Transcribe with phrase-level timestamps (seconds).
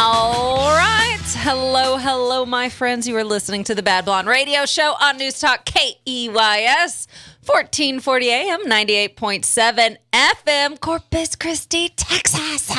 [0.00, 1.20] All right.
[1.24, 3.06] Hello, hello, my friends.
[3.06, 7.06] You are listening to the Bad Blonde Radio Show on News Talk KEYS,
[7.46, 12.72] 1440 AM, 98.7 FM, Corpus Christi, Texas.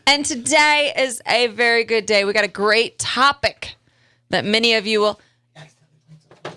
[0.08, 2.24] and today is a very good day.
[2.24, 3.76] We got a great topic
[4.30, 5.20] that many of you will.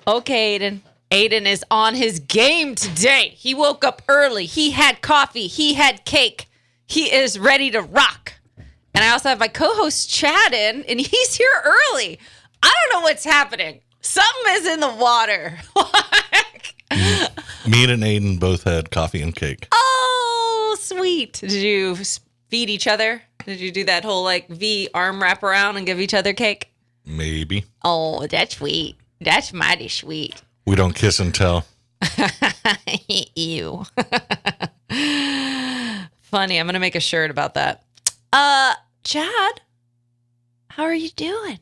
[0.07, 0.80] Okay, Aiden.
[1.12, 3.29] Aiden is on his game today.
[3.36, 4.48] He woke up early.
[4.48, 5.46] He had coffee.
[5.46, 6.50] He had cake.
[6.87, 8.34] He is ready to rock.
[8.97, 12.18] And I also have my co-host Chad in, and he's here early.
[12.64, 13.82] I don't know what's happening.
[14.01, 15.60] Something is in the water.
[17.70, 19.68] Me and Aiden both had coffee and cake.
[19.71, 21.33] oh, sweet.
[21.33, 21.96] Did you
[22.50, 23.21] feed each other?
[23.46, 26.71] Did you do that whole like V arm wrap around and give each other cake?
[27.06, 27.65] Maybe.
[27.84, 28.95] Oh, that's sweet.
[29.21, 30.42] That's mighty sweet.
[30.65, 31.68] We don't kiss and tell.
[33.36, 33.84] Ew.
[36.22, 36.59] Funny.
[36.59, 37.84] I'm gonna make a shirt about that.
[38.34, 38.73] Uh,
[39.08, 39.61] Chad,
[40.67, 41.59] how are you doing?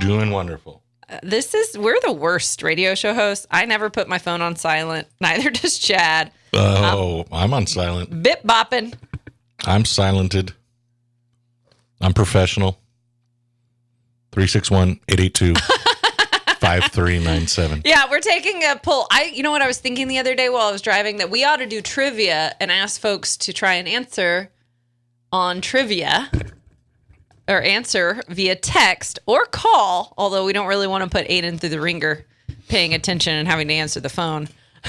[0.00, 0.82] Doing wonderful.
[1.08, 3.46] Uh, This is we're the worst radio show hosts.
[3.50, 5.08] I never put my phone on silent.
[5.22, 6.30] Neither does Chad.
[6.52, 8.22] Oh, I'm on silent.
[8.22, 8.92] Bip bopping.
[9.64, 10.52] I'm silented.
[12.02, 12.78] I'm professional.
[14.32, 15.54] 361 882
[16.58, 17.80] 5397.
[17.86, 19.06] Yeah, we're taking a poll.
[19.10, 21.30] I, you know what I was thinking the other day while I was driving that
[21.30, 24.50] we ought to do trivia and ask folks to try and answer
[25.34, 26.30] on trivia
[27.48, 30.14] or answer via text or call.
[30.16, 32.24] Although we don't really want to put Aiden through the ringer,
[32.68, 34.48] paying attention and having to answer the phone.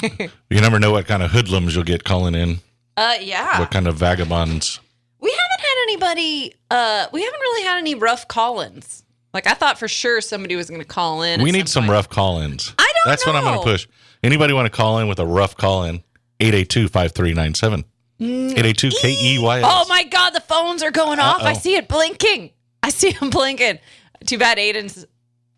[0.00, 2.60] You never know what kind of hoodlums you'll get calling in,
[2.96, 3.58] Uh, yeah.
[3.58, 4.78] what kind of vagabonds.
[5.18, 6.54] We haven't had anybody.
[6.70, 9.02] Uh, we haven't really had any rough call-ins.
[9.34, 11.42] Like I thought for sure somebody was going to call in.
[11.42, 11.90] We need some point.
[11.94, 12.72] rough call ins.
[12.78, 13.88] I don't That's what I'm going to push.
[14.22, 15.96] Anybody want to call in with a rough call in?
[16.38, 17.84] 882 5397.
[18.20, 19.62] 882 KEYS.
[19.64, 21.42] Oh my God, the phones are going off.
[21.42, 21.58] I Uh-oh.
[21.58, 22.50] see it blinking.
[22.82, 23.78] I see them blinking.
[24.26, 25.06] Too bad Aiden's, uh,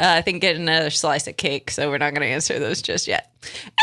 [0.00, 3.06] I think, getting another slice of cake, so we're not going to answer those just
[3.06, 3.32] yet.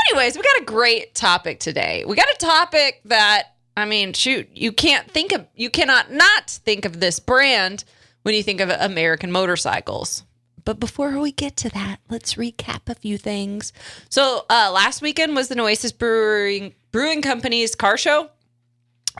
[0.09, 2.03] Anyways, we got a great topic today.
[2.05, 6.49] We got a topic that, I mean, shoot, you can't think of, you cannot not
[6.49, 7.83] think of this brand
[8.21, 10.23] when you think of American motorcycles.
[10.63, 13.71] But before we get to that, let's recap a few things.
[14.09, 18.29] So uh, last weekend was the Nueces Brewing Brewing Company's car show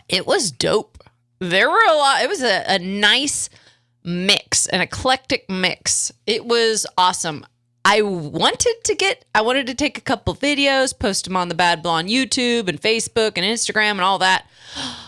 [0.09, 1.03] it was dope.
[1.39, 2.23] There were a lot.
[2.23, 3.49] It was a, a nice
[4.03, 6.11] mix, an eclectic mix.
[6.25, 7.45] It was awesome.
[7.85, 11.55] I wanted to get, I wanted to take a couple videos, post them on the
[11.55, 14.47] Bad Blonde YouTube and Facebook and Instagram and all that.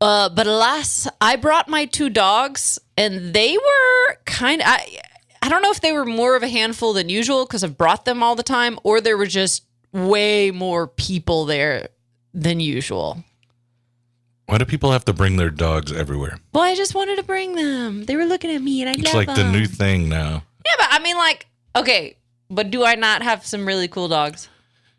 [0.00, 4.66] Uh, but alas, I brought my two dogs, and they were kind of.
[4.68, 5.00] I,
[5.40, 8.04] I don't know if they were more of a handful than usual because I've brought
[8.04, 11.88] them all the time, or there were just way more people there
[12.34, 13.24] than usual.
[14.46, 16.38] Why do people have to bring their dogs everywhere?
[16.52, 18.04] Well, I just wanted to bring them.
[18.04, 19.52] They were looking at me, and I It's love like the them.
[19.52, 20.42] new thing now.
[20.66, 22.16] Yeah, but I mean, like, okay,
[22.50, 24.48] but do I not have some really cool dogs?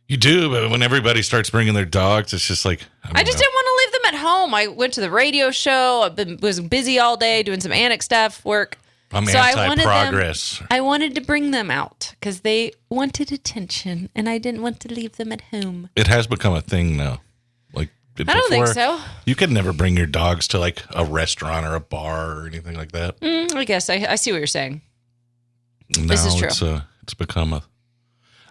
[0.07, 3.37] You do, but when everybody starts bringing their dogs, it's just like I, I just
[3.37, 3.41] know.
[3.41, 4.53] didn't want to leave them at home.
[4.53, 6.09] I went to the radio show.
[6.15, 8.77] Been was busy all day doing some annex stuff, work.
[9.11, 10.61] I'm so I wanted them- anti-progress.
[10.69, 14.93] I wanted to bring them out because they wanted attention, and I didn't want to
[14.93, 15.89] leave them at home.
[15.95, 17.21] It has become a thing now.
[18.17, 18.99] Like I don't think so.
[19.25, 22.75] You could never bring your dogs to like a restaurant or a bar or anything
[22.75, 23.19] like that.
[23.19, 24.81] Mm, I guess I, I see what you're saying.
[25.97, 26.47] Now This is true.
[26.47, 27.63] It's, uh, it's become a.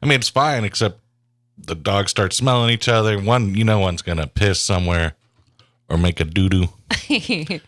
[0.02, 1.00] I mean, it's fine, except
[1.56, 3.18] the dogs start smelling each other.
[3.18, 5.14] One, you know, one's gonna piss somewhere,
[5.88, 6.68] or make a doo doo,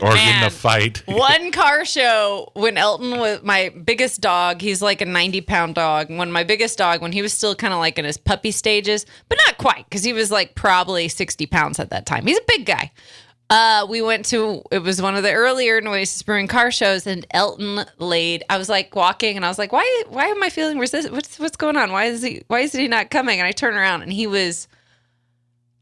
[0.00, 1.02] or in a fight.
[1.06, 4.60] One car show when Elton was my biggest dog.
[4.60, 6.08] He's like a 90 pound dog.
[6.10, 9.06] When my biggest dog, when he was still kind of like in his puppy stages,
[9.28, 12.26] but not quite because he was like probably 60 pounds at that time.
[12.26, 12.92] He's a big guy.
[13.50, 17.26] Uh, we went to it was one of the earlier Nueces Brewing car shows, and
[17.30, 18.42] Elton laid.
[18.48, 20.02] I was like walking, and I was like, "Why?
[20.08, 21.10] Why am I feeling resist?
[21.10, 21.92] What's what's going on?
[21.92, 22.42] Why is he?
[22.48, 24.66] Why is he not coming?" And I turn around, and he was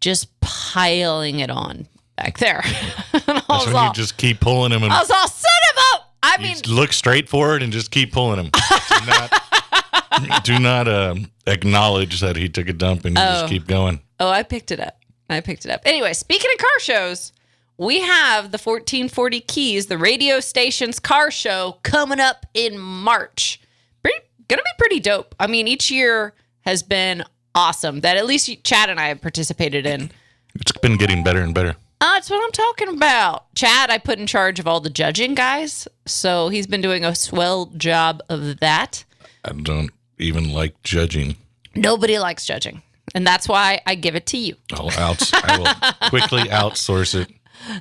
[0.01, 1.87] just piling it on
[2.17, 2.63] back there.
[3.13, 3.27] That's
[3.67, 4.83] when all, you just keep pulling him.
[4.83, 7.91] and I was all, "Son of a!" I mean, just look straight forward and just
[7.91, 8.51] keep pulling him.
[8.51, 13.41] do not, do not um, acknowledge that he took a dump and you Oh.
[13.41, 14.01] just keep going.
[14.21, 14.99] Oh, I picked it up.
[15.29, 15.81] I picked it up.
[15.85, 17.33] Anyway, speaking of car shows,
[17.79, 23.61] we have the 1440 Keys, the radio station's car show coming up in March.
[24.05, 24.19] Pretty,
[24.49, 25.35] gonna be pretty dope.
[25.41, 27.25] I mean, each year has been
[27.55, 30.11] awesome that at least Chad and I have participated in.
[30.55, 31.75] It's been getting better and better.
[32.03, 33.55] Uh, that's what I'm talking about.
[33.55, 35.87] Chad, I put in charge of all the judging guys.
[36.05, 39.05] So he's been doing a swell job of that.
[39.45, 41.37] I don't even like judging.
[41.77, 42.83] Nobody likes judging.
[43.15, 44.57] And that's why I give it to you.
[44.73, 47.31] I'll outs- I will quickly outsource it.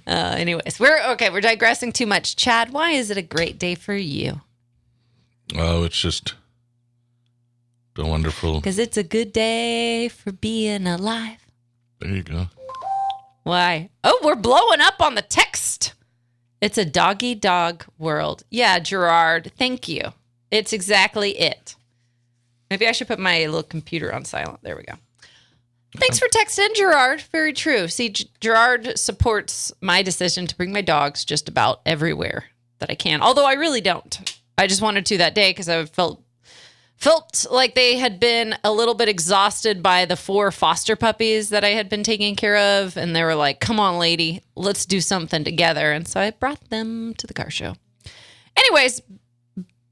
[0.05, 1.31] Uh, anyways, we're okay.
[1.31, 2.35] We're digressing too much.
[2.35, 4.41] Chad, why is it a great day for you?
[5.55, 6.35] Oh, it's just
[7.97, 8.59] so wonderful.
[8.59, 11.39] Because it's a good day for being alive.
[11.99, 12.47] There you go.
[13.43, 13.89] Why?
[14.03, 15.93] Oh, we're blowing up on the text.
[16.61, 18.43] It's a doggy dog world.
[18.51, 20.13] Yeah, Gerard, thank you.
[20.51, 21.75] It's exactly it.
[22.69, 24.59] Maybe I should put my little computer on silent.
[24.61, 24.93] There we go.
[25.97, 27.21] Thanks for texting, Gerard.
[27.31, 27.87] Very true.
[27.89, 32.45] See, G- Gerard supports my decision to bring my dogs just about everywhere
[32.79, 33.21] that I can.
[33.21, 34.39] Although I really don't.
[34.57, 36.23] I just wanted to that day because I felt
[37.01, 41.63] felt like they had been a little bit exhausted by the four foster puppies that
[41.63, 45.01] I had been taking care of, and they were like, "Come on, lady, let's do
[45.01, 47.75] something together." And so I brought them to the car show.
[48.55, 49.01] Anyways,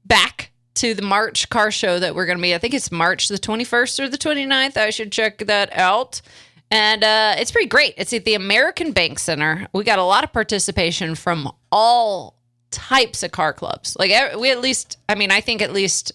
[0.04, 2.54] back to the March car show that we're going to be.
[2.54, 4.76] I think it's March the 21st or the 29th.
[4.76, 6.22] I should check that out.
[6.70, 7.94] And uh, it's pretty great.
[7.96, 9.66] It's at the American Bank Center.
[9.72, 12.36] We got a lot of participation from all
[12.70, 13.96] types of car clubs.
[13.98, 16.12] Like we at least, I mean, I think at least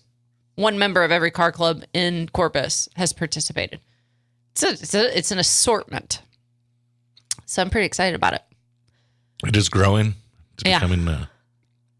[0.55, 3.79] one member of every car club in Corpus has participated.
[4.51, 6.21] It's a, it's, a, it's an assortment.
[7.45, 8.41] So I'm pretty excited about it.
[9.45, 10.15] It is growing.
[10.53, 10.79] It's Yeah.
[10.79, 11.07] becoming.
[11.07, 11.25] Uh,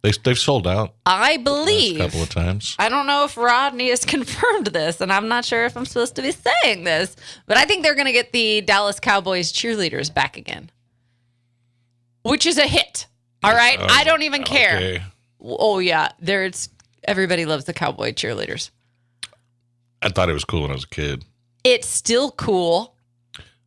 [0.01, 1.99] they they've sold out I believe.
[1.99, 2.75] A couple of times.
[2.79, 6.15] I don't know if Rodney has confirmed this, and I'm not sure if I'm supposed
[6.15, 7.15] to be saying this,
[7.47, 10.69] but I think they're going to get the Dallas Cowboys cheerleaders back again,
[12.23, 13.07] which is a hit.
[13.43, 14.77] All right, I don't even care.
[14.77, 15.03] Okay.
[15.41, 16.69] Oh yeah, there it's
[17.07, 18.69] everybody loves the Cowboy cheerleaders.
[20.01, 21.25] I thought it was cool when I was a kid.
[21.63, 22.95] It's still cool.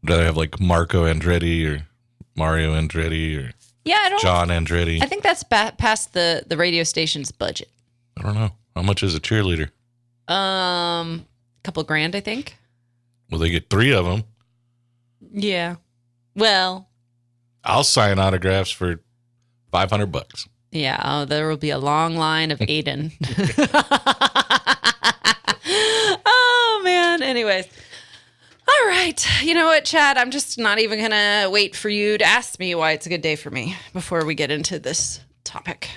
[0.04, 1.86] Do they have like Marco Andretti or
[2.36, 3.52] Mario Andretti or
[3.84, 4.20] Yeah, I don't.
[4.22, 5.02] John Andretti?
[5.02, 7.68] I think that's ba- past the the radio station's budget.
[8.16, 8.50] I don't know.
[8.76, 9.70] How much is a cheerleader?
[10.32, 11.26] Um,
[11.58, 12.56] a couple grand, I think.
[13.30, 14.22] Well, they get three of them.
[15.32, 15.76] Yeah.
[16.36, 16.88] Well,
[17.64, 19.00] I'll sign autographs for
[19.72, 20.48] 500 bucks.
[20.70, 23.12] Yeah, oh, there will be a long line of Aiden.
[26.26, 27.22] oh man.
[27.22, 27.66] Anyways.
[28.68, 29.26] All right.
[29.42, 30.18] You know what, Chad?
[30.18, 33.22] I'm just not even gonna wait for you to ask me why it's a good
[33.22, 35.88] day for me before we get into this topic.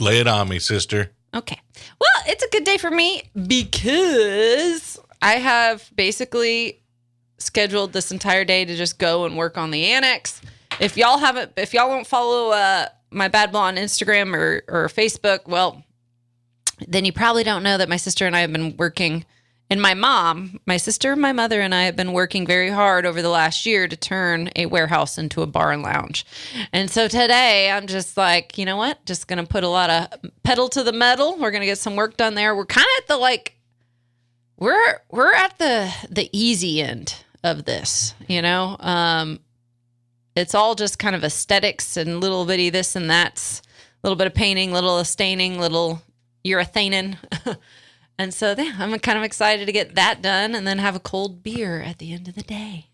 [0.00, 1.10] Lay it on me, sister.
[1.34, 1.58] Okay.
[1.98, 6.82] Well, it's a good day for me because I have basically
[7.38, 10.42] scheduled this entire day to just go and work on the annex.
[10.78, 15.46] If y'all haven't, if y'all don't follow uh, my bad on Instagram or, or Facebook,
[15.46, 15.84] well,
[16.86, 19.24] then you probably don't know that my sister and I have been working,
[19.68, 23.22] and my mom, my sister, my mother, and I have been working very hard over
[23.22, 26.26] the last year to turn a warehouse into a bar and lounge.
[26.72, 29.04] And so today I'm just like, you know what?
[29.06, 31.36] Just going to put a lot of pedal to the metal.
[31.38, 32.56] We're going to get some work done there.
[32.56, 33.56] We're kind of at the like,
[34.58, 37.14] we're we're at the the easy end
[37.44, 38.76] of this, you know.
[38.80, 39.38] Um,
[40.36, 43.62] it's all just kind of aesthetics and little bitty this and that's,
[44.02, 46.02] a little bit of painting, little staining, little
[46.44, 47.16] urethaning.
[48.18, 51.00] and so yeah, I'm kind of excited to get that done and then have a
[51.00, 52.86] cold beer at the end of the day.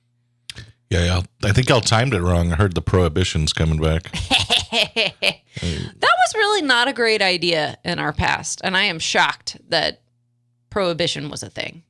[0.91, 1.23] Yeah, yeah.
[1.44, 2.53] I think y'all timed it wrong.
[2.53, 4.11] I heard the prohibition's coming back.
[4.71, 5.43] that
[6.03, 8.61] was really not a great idea in our past.
[8.62, 10.03] And I am shocked that
[10.71, 11.82] prohibition was a thing.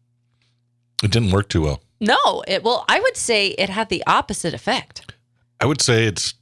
[1.02, 1.82] It didn't work too well.
[2.00, 5.05] No, it well, I would say it had the opposite effect.
[5.60, 6.34] I would say it's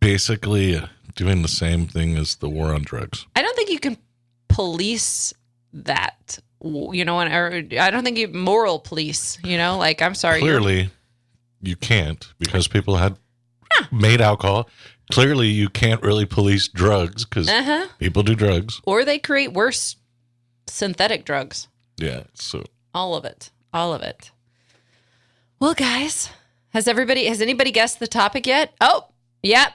[0.00, 0.80] basically
[1.14, 3.26] doing the same thing as the war on drugs.
[3.36, 3.96] I don't think you can
[4.48, 5.34] police
[5.72, 6.38] that.
[6.60, 9.38] You know, and or I don't think you moral police.
[9.44, 10.90] You know, like I'm sorry, Clearly,
[11.62, 13.16] you can't because people had
[13.92, 14.68] made alcohol.
[15.12, 17.86] Clearly, you can't really police drugs because uh-huh.
[17.98, 18.80] people do drugs.
[18.84, 19.96] or they create worse
[20.66, 21.68] synthetic drugs.
[21.96, 22.24] Yeah.
[22.34, 23.50] So All of it.
[23.72, 24.30] All of it.
[25.60, 26.30] Well, guys,
[26.70, 28.74] has everybody has anybody guessed the topic yet?
[28.80, 29.06] Oh,
[29.42, 29.72] yep.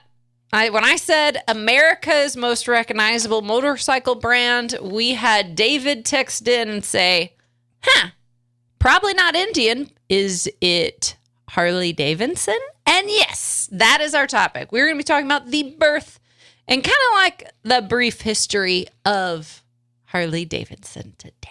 [0.52, 6.86] I when I said America's most recognizable motorcycle brand, we had David text in and
[6.86, 7.34] say,
[7.82, 8.10] "Huh,
[8.78, 9.90] probably not Indian.
[10.10, 11.16] Is it
[11.50, 14.72] Harley Davidson?" And yes, that is our topic.
[14.72, 16.20] We're going to be talking about the birth
[16.68, 19.64] and kind of like the brief history of
[20.06, 21.50] Harley Davidson today.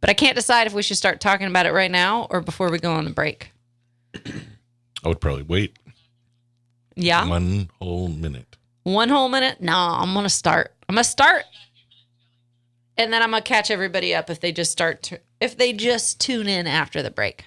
[0.00, 2.70] But I can't decide if we should start talking about it right now or before
[2.70, 3.51] we go on the break.
[5.04, 5.76] I would probably wait
[6.94, 7.26] Yeah.
[7.26, 8.56] one whole minute.
[8.84, 9.60] One whole minute?
[9.60, 10.74] No, I'm going to start.
[10.88, 11.44] I'm going to start.
[12.96, 15.72] And then I'm going to catch everybody up if they just start to, if they
[15.72, 17.44] just tune in after the break.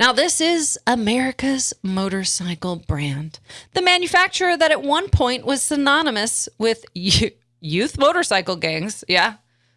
[0.00, 3.38] Now, this is America's motorcycle brand,
[3.74, 9.04] the manufacturer that at one point was synonymous with youth motorcycle gangs.
[9.06, 9.34] Yeah,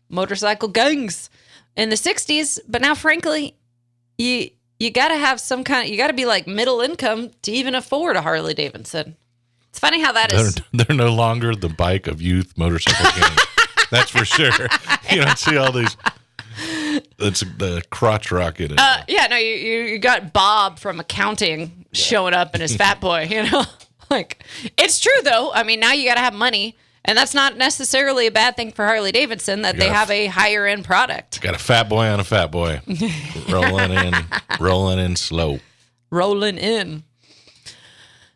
[0.10, 1.30] motorcycle gangs
[1.76, 2.60] in the 60s.
[2.68, 3.56] But now, frankly,
[4.18, 5.86] you you got to have some kind.
[5.86, 9.16] of, You got to be like middle income to even afford a Harley Davidson.
[9.70, 10.58] It's funny how that They're, is.
[10.74, 13.38] they're no longer the bike of youth motorcycle gang.
[13.92, 14.52] That's for sure.
[15.10, 15.96] You don't see all these.
[17.18, 18.74] That's the crotch rocket.
[18.78, 23.00] Uh, yeah, no, you, you you got Bob from accounting showing up in his fat
[23.00, 23.26] boy.
[23.30, 23.64] You know,
[24.10, 24.44] like
[24.78, 25.52] it's true though.
[25.54, 26.76] I mean, now you got to have money,
[27.08, 30.66] and that's not necessarily a bad thing for Harley Davidson that they have a higher
[30.66, 31.42] end product.
[31.42, 32.82] Got a fat boy on a fat boy,
[33.50, 34.14] rolling in,
[34.60, 35.60] rolling in slow.
[36.12, 37.04] rolling in.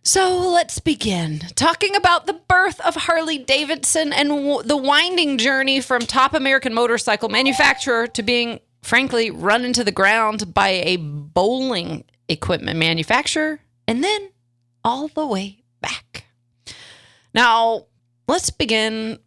[0.03, 5.79] So let's begin talking about the birth of Harley Davidson and w- the winding journey
[5.79, 12.03] from top American motorcycle manufacturer to being, frankly, run into the ground by a bowling
[12.27, 14.29] equipment manufacturer, and then
[14.83, 16.25] all the way back.
[17.35, 17.85] Now,
[18.27, 19.19] let's begin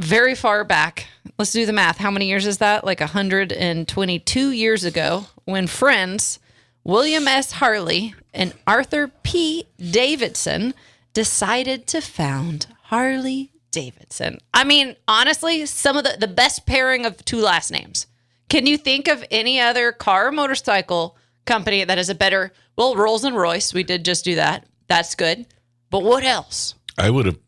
[0.00, 1.06] very far back.
[1.38, 1.98] Let's do the math.
[1.98, 2.84] How many years is that?
[2.84, 6.38] Like 122 years ago, when friends
[6.84, 7.52] William S.
[7.52, 9.66] Harley and Arthur P.
[9.78, 10.72] Davidson
[11.12, 14.38] decided to found Harley Davidson.
[14.54, 18.06] I mean, honestly, some of the, the best pairing of two last names.
[18.48, 22.52] Can you think of any other car or motorcycle company that is a better?
[22.76, 24.64] Well, Rolls and Royce, we did just do that.
[24.86, 25.46] That's good.
[25.90, 26.74] But what else?
[26.96, 27.38] I would have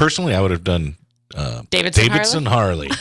[0.00, 0.34] personally.
[0.34, 0.96] I would have done
[1.34, 2.90] uh, Davidson, Davidson Harley.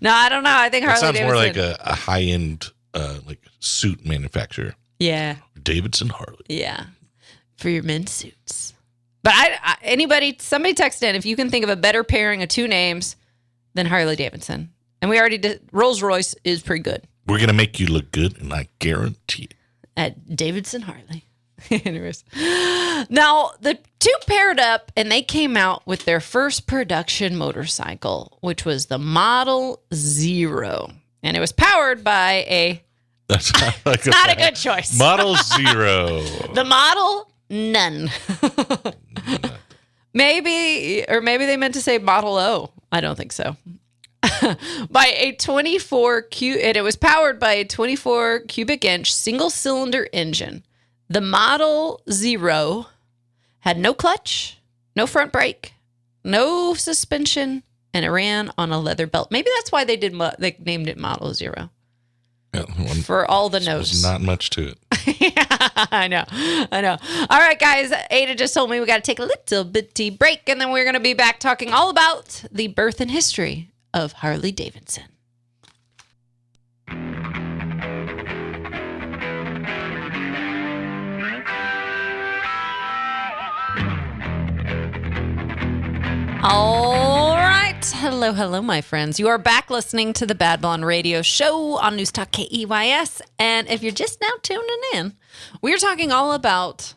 [0.00, 0.50] No, I don't know.
[0.54, 4.74] I think That Harley sounds more like a, a high end uh, like suit manufacturer.
[4.98, 5.36] yeah.
[5.62, 6.44] Davidson Harley.
[6.48, 6.86] Yeah,
[7.58, 8.72] for your men's suits.
[9.22, 12.42] But I, I anybody, somebody text in if you can think of a better pairing
[12.42, 13.16] of two names
[13.74, 14.70] than Harley Davidson.
[15.02, 15.60] And we already did.
[15.72, 19.54] Rolls Royce is pretty good We're gonna make you look good, and I guarantee it.
[19.96, 21.26] at Davidson Harley.
[21.84, 22.24] Anyways,
[23.08, 28.64] now the two paired up and they came out with their first production motorcycle, which
[28.64, 30.90] was the Model Zero,
[31.22, 32.82] and it was powered by a
[33.28, 34.98] That's not like not a good choice.
[34.98, 36.20] Model Zero.
[36.54, 38.10] The model, none.
[40.14, 42.72] maybe, or maybe they meant to say Model O.
[42.90, 43.56] I don't think so.
[44.90, 50.08] by a 24 cu and it was powered by a 24 cubic inch single cylinder
[50.12, 50.64] engine.
[51.12, 52.86] The Model Zero
[53.60, 54.58] had no clutch,
[54.96, 55.74] no front brake,
[56.24, 59.30] no suspension, and it ran on a leather belt.
[59.30, 61.68] Maybe that's why they did mo- they named it Model Zero
[62.54, 64.02] Yeah, one- for all the notes.
[64.02, 64.78] not much to it.
[65.92, 66.24] I know.
[66.72, 66.96] I know.
[67.28, 67.92] All right, guys.
[68.10, 70.84] Ada just told me we got to take a little bitty break, and then we're
[70.84, 75.04] going to be back talking all about the birth and history of Harley Davidson.
[86.44, 87.78] All right.
[87.94, 89.20] Hello, hello, my friends.
[89.20, 93.22] You are back listening to the Bad Blonde Radio Show on News Talk KEYS.
[93.38, 95.14] And if you're just now tuning in,
[95.60, 96.94] we're talking all about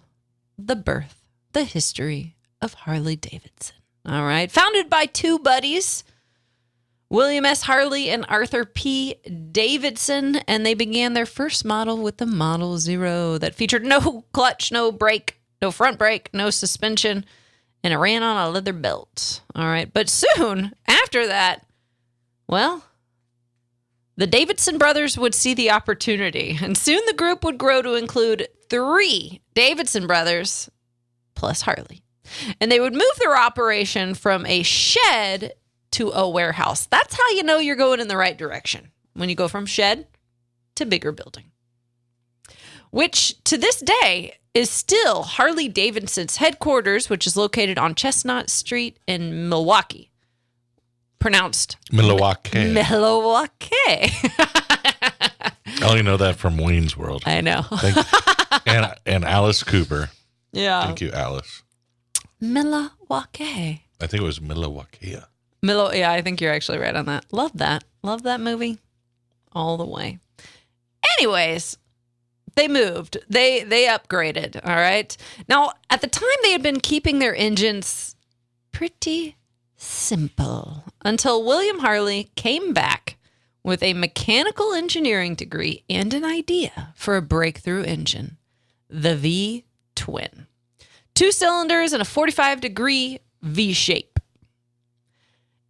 [0.58, 1.22] the birth,
[1.54, 3.76] the history of Harley Davidson.
[4.04, 4.52] All right.
[4.52, 6.04] Founded by two buddies,
[7.12, 7.62] William S.
[7.62, 9.14] Harley and Arthur P.
[9.52, 14.72] Davidson, and they began their first model with the Model Zero that featured no clutch,
[14.72, 17.26] no brake, no front brake, no suspension,
[17.86, 19.42] and it ran on a leather belt.
[19.54, 19.94] All right.
[19.94, 21.68] But soon after that,
[22.48, 22.84] well,
[24.18, 28.48] the Davidson brothers would see the opportunity, and soon the group would grow to include
[28.72, 30.68] three Davidson brothers
[31.36, 32.02] plus Harley.
[32.60, 35.54] And they would move their operation from a shed
[35.92, 36.88] to a warehouse.
[36.88, 40.08] That's how you know you're going in the right direction when you go from shed
[40.74, 41.52] to bigger building.
[42.90, 48.98] Which to this day is still Harley Davidson's headquarters, which is located on Chestnut Street
[49.06, 50.10] in Milwaukee.
[51.20, 52.72] Pronounced Milwaukee.
[52.72, 53.68] Milwaukee.
[55.78, 57.24] I only know that from Wayne's World.
[57.26, 57.66] I know.
[58.66, 60.10] And and Alice Cooper.
[60.54, 60.86] Yeah.
[60.86, 61.64] Thank you, Alice.
[62.40, 63.84] Milwaukee.
[64.00, 65.18] I think it was Milwaukee.
[65.62, 67.26] Milo, yeah, I think you're actually right on that.
[67.32, 67.84] Love that.
[68.04, 68.78] Love that movie
[69.52, 70.20] all the way.
[71.18, 71.78] Anyways,
[72.56, 73.18] they moved.
[73.30, 75.16] They they upgraded, all right?
[75.48, 78.16] Now, at the time they had been keeping their engines
[78.72, 79.36] pretty
[79.76, 83.18] simple until William Harley came back
[83.64, 88.38] with a mechanical engineering degree and an idea for a breakthrough engine,
[88.90, 90.48] the V twin.
[91.14, 94.15] Two cylinders and a 45 degree V shape.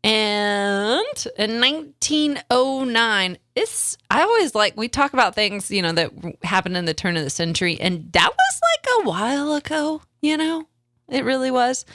[0.06, 6.12] And in 1909, it's I always like we talk about things, you know, that
[6.44, 10.38] happened in the turn of the century and that was like a while ago, you
[10.38, 10.68] know.
[11.10, 11.86] It really was.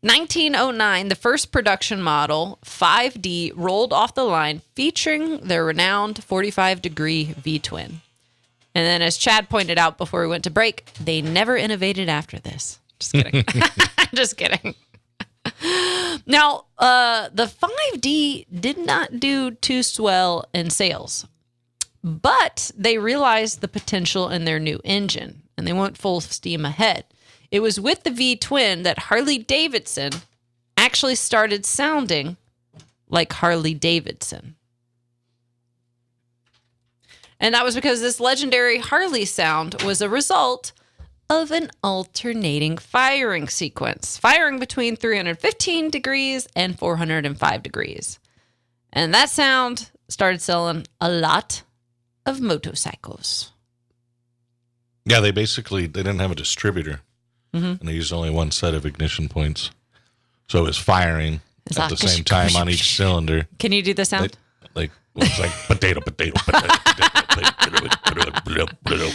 [0.00, 7.34] 1909, the first production model, 5D, rolled off the line featuring their renowned 45 degree
[7.38, 8.00] V twin.
[8.74, 12.40] And then, as Chad pointed out before we went to break, they never innovated after
[12.40, 12.80] this.
[12.98, 13.44] Just kidding.
[14.14, 14.74] Just kidding.
[16.26, 21.26] Now, uh, the 5D did not do too swell in sales,
[22.02, 27.04] but they realized the potential in their new engine and they went full steam ahead.
[27.50, 30.12] It was with the V twin that Harley Davidson
[30.76, 32.36] actually started sounding
[33.08, 34.56] like Harley Davidson.
[37.38, 40.72] And that was because this legendary Harley sound was a result
[41.32, 48.18] of an alternating firing sequence, firing between 315 degrees and 405 degrees.
[48.92, 51.62] And that sound started selling a lot
[52.26, 53.50] of motorcycles.
[55.06, 57.00] Yeah, they basically they didn't have a distributor,
[57.54, 57.80] Mhm.
[57.80, 59.70] and they used only one set of ignition points,
[60.48, 63.48] so it was firing It's at the same time on each cylinder.
[63.58, 64.36] Can you do the sound?
[65.14, 66.74] Like it was like potato, potato, potato.
[68.84, 69.06] potato.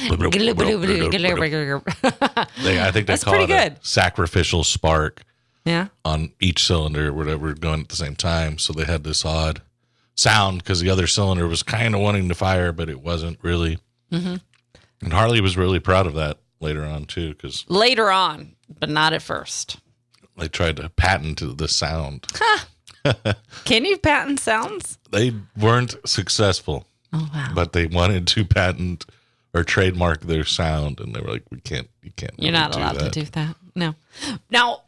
[2.63, 3.77] They, I think they That's call it a good.
[3.85, 5.23] sacrificial spark
[5.65, 5.87] yeah.
[6.05, 8.57] on each cylinder, whatever, going at the same time.
[8.57, 9.61] So they had this odd
[10.15, 13.79] sound because the other cylinder was kind of wanting to fire, but it wasn't really.
[14.11, 14.35] Mm-hmm.
[15.01, 19.13] And Harley was really proud of that later on too, because Later on, but not
[19.13, 19.77] at first.
[20.37, 22.25] they tried to patent the sound.
[23.65, 24.97] Can you patent sounds?
[25.11, 27.51] They weren't successful, Oh wow.
[27.55, 29.05] but they wanted to patent
[29.53, 32.71] or trademark their sound, and they were like, "We can't, you can't." You're really not
[32.73, 33.13] do allowed that.
[33.13, 33.55] to do that.
[33.75, 33.95] No.
[34.49, 34.81] Now,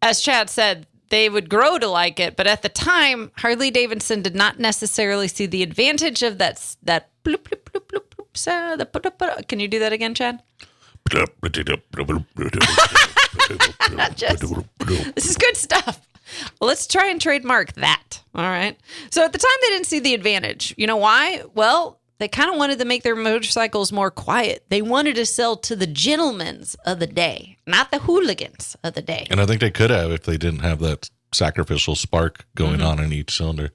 [0.00, 4.22] as Chad said, they would grow to like it, but at the time, Harley Davidson
[4.22, 9.18] did not necessarily see the advantage of that that bloop bloop bloop bloop bloop.
[9.18, 9.44] The.
[9.46, 10.42] Can you do that again, Chad?
[13.92, 14.42] Not just-
[15.14, 16.00] This is good stuff.
[16.60, 18.22] Let's try and trademark that.
[18.34, 18.78] All right.
[19.10, 20.74] So at the time, they didn't see the advantage.
[20.76, 21.42] You know why?
[21.54, 24.64] Well, they kind of wanted to make their motorcycles more quiet.
[24.68, 29.02] They wanted to sell to the gentlemen's of the day, not the hooligans of the
[29.02, 29.26] day.
[29.30, 32.86] And I think they could have if they didn't have that sacrificial spark going Mm-hmm.
[32.86, 33.72] on in each cylinder.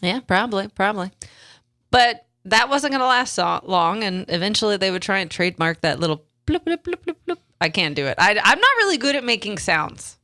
[0.00, 1.10] Yeah, probably, probably.
[1.90, 5.80] But that wasn't going to last so long, and eventually they would try and trademark
[5.80, 7.38] that little bloop bloop bloop bloop bloop.
[7.60, 8.14] I can't do it.
[8.18, 10.15] I, I'm not really good at making sounds.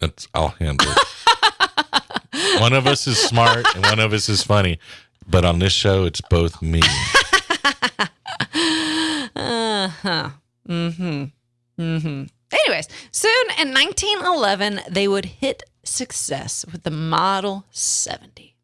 [0.00, 2.60] That's I'll handle it.
[2.60, 4.78] one of us is smart and one of us is funny,
[5.28, 6.80] but on this show, it's both me.
[9.36, 10.30] Uh huh.
[10.68, 11.24] Mm hmm.
[11.82, 12.24] Mm hmm.
[12.52, 18.54] Anyways, soon in 1911, they would hit success with the Model 70.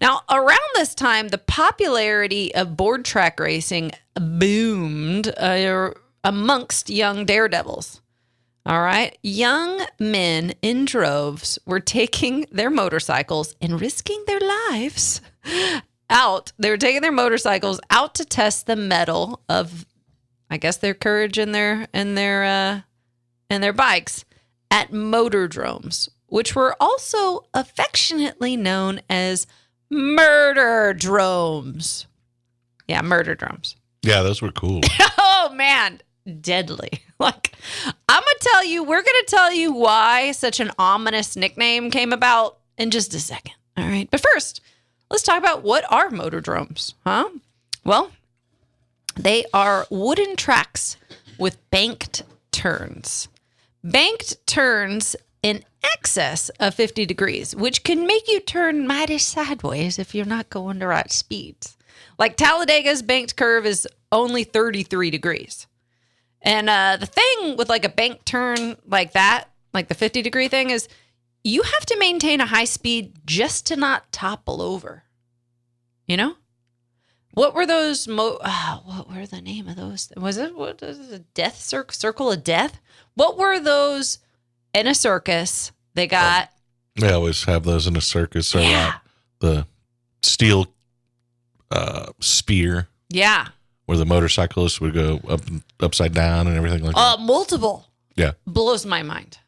[0.00, 5.90] Now, around this time, the popularity of board track racing boomed uh,
[6.22, 8.00] amongst young daredevils.
[8.66, 9.16] All right.
[9.22, 15.20] Young men in droves were taking their motorcycles and risking their lives
[16.08, 16.52] out.
[16.58, 19.84] They were taking their motorcycles out to test the metal of,
[20.48, 22.80] I guess, their courage and their and their uh,
[23.50, 24.24] and their bikes
[24.70, 29.46] at motordromes, which were also affectionately known as
[29.90, 32.06] murder dromes.
[32.88, 33.76] Yeah, murder dromes.
[34.02, 34.80] Yeah, those were cool.
[35.46, 36.00] Oh man,
[36.40, 36.90] deadly.
[37.20, 37.52] Like
[38.08, 41.90] I'm going to tell you, we're going to tell you why such an ominous nickname
[41.90, 43.54] came about in just a second.
[43.76, 44.10] All right.
[44.10, 44.60] But first,
[45.10, 47.30] let's talk about what are motordromes, huh?
[47.84, 48.10] Well,
[49.14, 50.96] they are wooden tracks
[51.38, 53.28] with banked turns.
[53.82, 55.62] Banked turns in
[55.94, 60.78] excess of 50 degrees, which can make you turn mighty sideways if you're not going
[60.78, 61.76] the right speeds.
[62.18, 65.66] Like Talladega's banked curve is only 33 degrees.
[66.44, 70.46] And uh, the thing with like a bank turn like that, like the 50 degree
[70.48, 70.86] thing, is
[71.42, 75.02] you have to maintain a high speed just to not topple over.
[76.06, 76.36] You know?
[77.32, 78.06] What were those?
[78.06, 80.12] Mo- ah, what were the name of those?
[80.16, 81.34] Was it what is it?
[81.34, 82.78] Death cir- circle of death?
[83.14, 84.18] What were those
[84.72, 85.72] in a circus?
[85.94, 86.50] They got
[86.94, 88.84] They always have those in a circus or Yeah.
[88.86, 89.00] lot.
[89.40, 89.66] The
[90.22, 90.66] steel
[91.70, 93.48] uh, spear yeah,
[93.86, 95.40] where the motorcyclist would go up
[95.80, 97.00] upside down and everything like that.
[97.00, 97.86] uh, multiple.
[98.16, 98.32] Yeah.
[98.46, 99.38] blows my mind.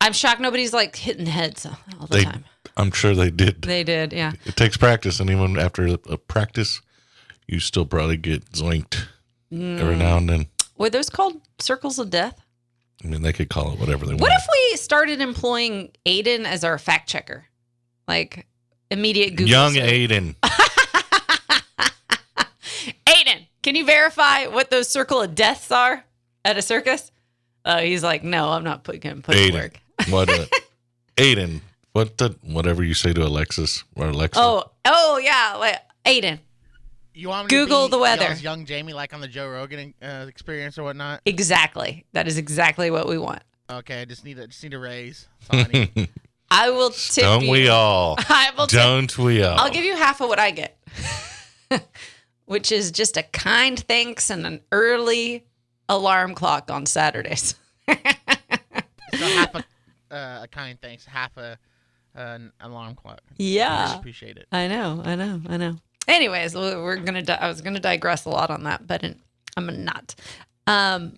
[0.00, 2.44] I'm shocked nobody's like hitting heads all the They- time.
[2.76, 3.62] I'm sure they did.
[3.62, 4.32] They did, yeah.
[4.46, 6.80] It takes practice, and even after a practice,
[7.46, 9.06] you still probably get zoinked
[9.52, 9.80] Mm.
[9.80, 10.46] every now and then.
[10.78, 12.40] Were those called circles of death?
[13.04, 14.20] I mean, they could call it whatever they want.
[14.22, 17.46] What if we started employing Aiden as our fact checker?
[18.06, 18.46] Like
[18.90, 19.48] immediate Google.
[19.48, 19.82] Young search.
[19.90, 20.36] Aiden.
[23.60, 26.04] Aiden, can you verify what those circle of deaths are
[26.44, 27.10] at a circus?
[27.64, 29.54] Uh, he's like, no, I'm not putting him put to Aiden.
[29.54, 29.80] work.
[30.08, 30.30] What?
[30.30, 30.46] Uh,
[31.16, 31.60] Aiden.
[31.92, 32.34] What the?
[32.42, 34.40] Whatever you say to Alexis or Alexa.
[34.40, 36.38] Oh, oh yeah, like Aiden.
[37.12, 38.24] You want me to Google be the weather.
[38.26, 41.20] y'all's young Jamie, like on the Joe Rogan uh, experience or whatnot?
[41.26, 42.06] Exactly.
[42.12, 43.42] That is exactly what we want.
[43.70, 45.28] Okay, I just need a just need a raise.
[45.50, 46.08] That's all I need.
[46.50, 47.50] I will tip Don't you.
[47.50, 48.16] we all?
[48.18, 49.58] I will Don't we all?
[49.58, 50.78] I'll give you half of what I get,
[52.50, 55.46] which is just a kind thanks and an early
[55.88, 57.54] alarm clock on Saturdays.
[57.88, 57.94] so
[59.14, 59.64] half a,
[60.10, 61.56] uh, a kind thanks, half a
[62.16, 63.20] an alarm clock.
[63.36, 64.48] Yeah, I appreciate it.
[64.50, 65.76] I know, I know, I know.
[66.08, 67.22] Anyways, we- we're gonna.
[67.22, 69.04] Di- I was gonna digress a lot on that, but
[69.56, 70.16] I'm not.
[70.66, 71.12] Um,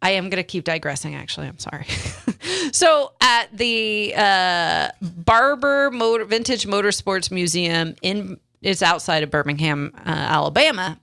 [0.00, 1.14] I am gonna keep digressing.
[1.14, 1.84] Actually, I'm sorry.
[2.72, 10.08] so at the uh, Barber Motor Vintage Motorsports Museum in it's outside of Birmingham, uh,
[10.08, 10.98] Alabama.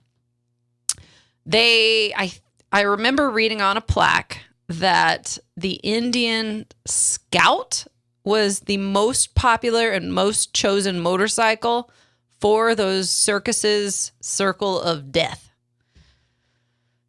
[1.46, 2.32] They I
[2.72, 7.86] I remember reading on a plaque that the Indian Scout
[8.24, 11.90] was the most popular and most chosen motorcycle
[12.40, 15.49] for those circuses Circle of Death.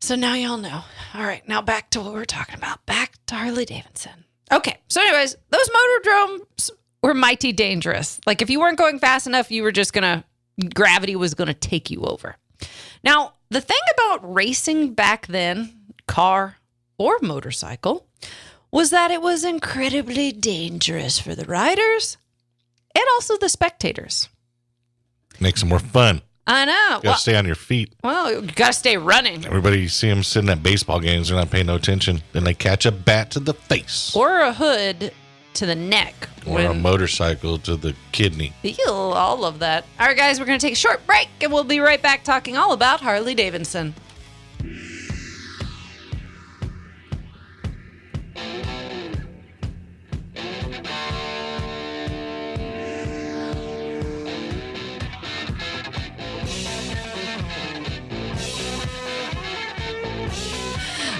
[0.01, 0.81] So now y'all know.
[1.13, 2.85] All right, now back to what we're talking about.
[2.87, 4.25] Back to Harley Davidson.
[4.51, 6.71] Okay, so anyways, those motor motordromes
[7.03, 8.19] were mighty dangerous.
[8.25, 10.23] Like if you weren't going fast enough, you were just gonna
[10.73, 12.35] gravity was gonna take you over.
[13.03, 15.71] Now, the thing about racing back then,
[16.07, 16.57] car
[16.97, 18.07] or motorcycle,
[18.71, 22.17] was that it was incredibly dangerous for the riders
[22.95, 24.29] and also the spectators.
[25.39, 26.21] Makes it more fun.
[26.47, 26.71] I know.
[26.73, 27.93] You gotta Well, stay on your feet.
[28.03, 29.45] well, you gotta stay running.
[29.45, 32.21] Everybody you see them sitting at baseball games, they're not paying no attention.
[32.33, 35.11] Then they catch a bat to the face Or a hood
[35.53, 36.29] to the neck.
[36.47, 38.53] or a motorcycle to the kidney.
[38.63, 39.85] Ew, all of that.
[39.99, 42.57] All right, guys, we're to take a short break and we'll be right back talking
[42.57, 43.93] all about Harley Davidson.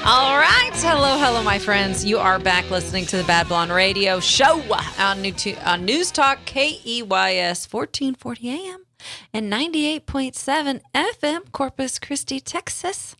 [0.03, 2.03] All right, hello, hello, my friends.
[2.03, 4.59] You are back listening to the Bad Blonde Radio Show
[4.97, 5.31] on, New
[5.79, 8.85] News Talk KEYS 1440 AM
[9.31, 13.15] and 98.7 FM, Corpus Christi, Texas.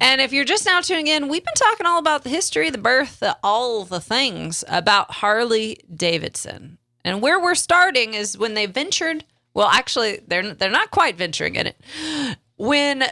[0.00, 2.78] And if you're just now tuning in, we've been talking all about the history, the
[2.78, 6.78] birth, the, all the things about Harley Davidson.
[7.04, 9.24] And where we're starting is when they ventured.
[9.52, 11.76] Well, actually, they're they're not quite venturing in it.
[12.56, 13.04] When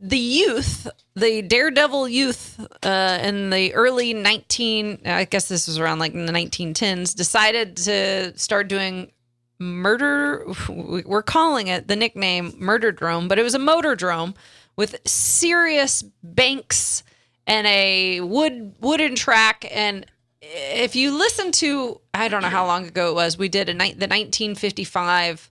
[0.00, 5.98] the youth, the daredevil youth uh, in the early 19, I guess this was around
[5.98, 9.10] like in the 1910s, decided to start doing
[9.58, 10.46] murder.
[10.68, 14.34] We're calling it the nickname Murder Drome, but it was a motor drome
[14.76, 17.02] with serious banks
[17.46, 19.66] and a wood wooden track.
[19.70, 20.06] And
[20.40, 23.74] if you listen to, I don't know how long ago it was, we did a
[23.74, 25.50] ni- the 1955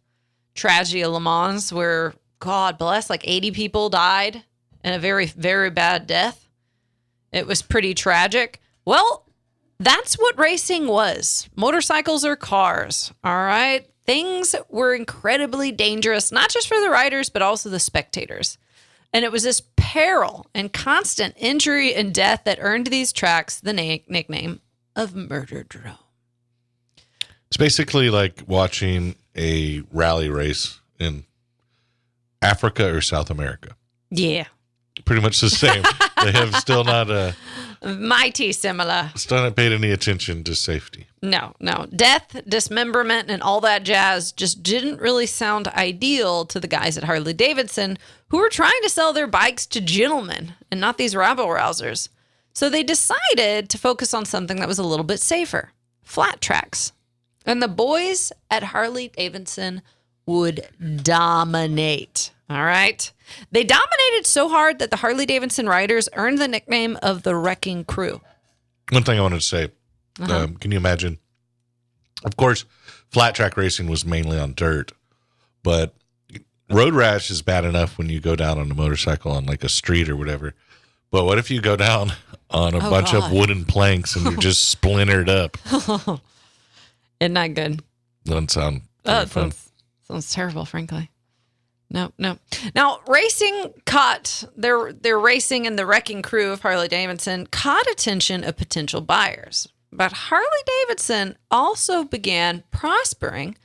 [0.56, 4.44] tragedy of Le Mans where God bless, like 80 people died
[4.84, 6.48] in a very, very bad death.
[7.32, 8.62] It was pretty tragic.
[8.86, 9.26] Well,
[9.80, 13.12] that's what racing was motorcycles or cars.
[13.24, 13.88] All right.
[14.06, 18.58] Things were incredibly dangerous, not just for the riders, but also the spectators.
[19.14, 23.74] And it was this peril and constant injury and death that earned these tracks the
[23.74, 24.62] na- nickname
[24.96, 25.98] of Murder Drome.
[27.48, 31.24] It's basically like watching a rally race in
[32.42, 33.76] Africa or South America.
[34.10, 34.46] Yeah.
[35.06, 35.84] Pretty much the same.
[36.24, 37.32] they have still not uh,
[37.84, 39.12] Mighty similar.
[39.16, 41.08] still not paid any attention to safety.
[41.22, 41.86] No, no.
[41.96, 47.04] Death, dismemberment, and all that jazz just didn't really sound ideal to the guys at
[47.04, 47.98] Harley Davidson
[48.30, 52.10] who were trying to sell their bikes to gentlemen and not these rabble rousers.
[52.54, 55.72] So they decided to focus on something that was a little bit safer
[56.02, 56.94] flat tracks.
[57.46, 59.82] And the boys at Harley Davidson
[60.28, 60.68] would
[61.02, 62.32] dominate.
[62.50, 63.12] All right.
[63.52, 67.84] They dominated so hard that the Harley Davidson riders earned the nickname of the Wrecking
[67.86, 68.22] Crew.
[68.92, 69.70] One thing I wanted to say
[70.22, 71.18] um, can you imagine?
[72.24, 72.66] Of course,
[73.10, 74.92] flat track racing was mainly on dirt,
[75.64, 75.94] but
[76.70, 79.70] road rash is bad enough when you go down on a motorcycle on like a
[79.70, 80.54] street or whatever.
[81.12, 82.14] But what if you go down
[82.50, 83.26] on a Oh, bunch God.
[83.26, 85.58] of wooden planks and you're just splintered up?
[87.20, 87.82] Isn't that good?
[88.26, 89.52] Doesn't sound Oh, fun.
[89.52, 89.67] sounds,
[90.08, 91.12] sounds terrible, frankly.
[91.90, 92.38] No, no.
[92.76, 98.44] Now, racing caught their their racing and the wrecking crew of Harley Davidson caught attention
[98.44, 99.68] of potential buyers.
[99.92, 103.56] But Harley Davidson also began prospering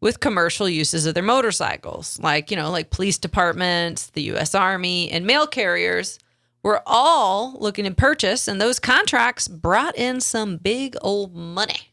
[0.00, 5.10] with commercial uses of their motorcycles, like, you know, like police departments, the US Army,
[5.10, 6.18] and mail carriers
[6.62, 11.91] were all looking to purchase, and those contracts brought in some big old money.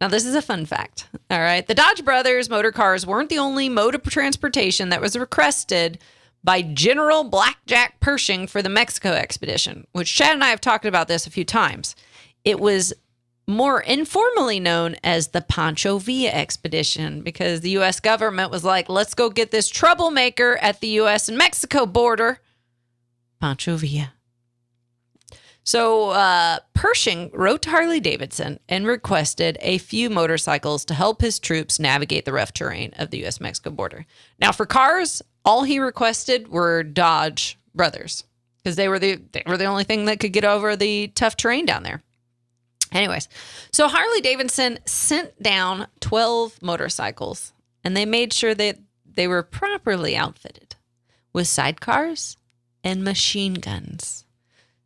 [0.00, 1.08] Now, this is a fun fact.
[1.30, 1.66] All right.
[1.66, 5.98] The Dodge Brothers motor cars weren't the only mode of transportation that was requested
[6.44, 11.08] by General Blackjack Pershing for the Mexico expedition, which Chad and I have talked about
[11.08, 11.96] this a few times.
[12.44, 12.92] It was
[13.48, 19.14] more informally known as the Pancho Villa expedition because the US government was like, let's
[19.14, 22.40] go get this troublemaker at the US and Mexico border,
[23.40, 24.12] Pancho Villa.
[25.68, 31.38] So uh, Pershing wrote to Harley Davidson and requested a few motorcycles to help his
[31.38, 33.38] troops navigate the rough terrain of the U.S.
[33.38, 34.06] Mexico border.
[34.40, 38.24] Now, for cars, all he requested were Dodge Brothers
[38.56, 41.36] because they were the they were the only thing that could get over the tough
[41.36, 42.02] terrain down there.
[42.90, 43.28] Anyways,
[43.70, 47.52] so Harley Davidson sent down 12 motorcycles
[47.84, 50.76] and they made sure that they were properly outfitted
[51.34, 52.36] with sidecars
[52.82, 54.24] and machine guns.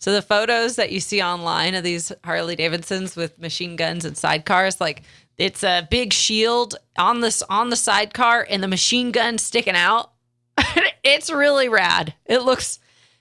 [0.03, 4.17] So the photos that you see online of these Harley Davidsons with machine guns and
[4.17, 5.05] sidecars, like
[5.39, 10.11] it's a big shield on this on the sidecar and the machine gun sticking out.
[11.05, 12.15] it's really rad.
[12.27, 12.81] It looks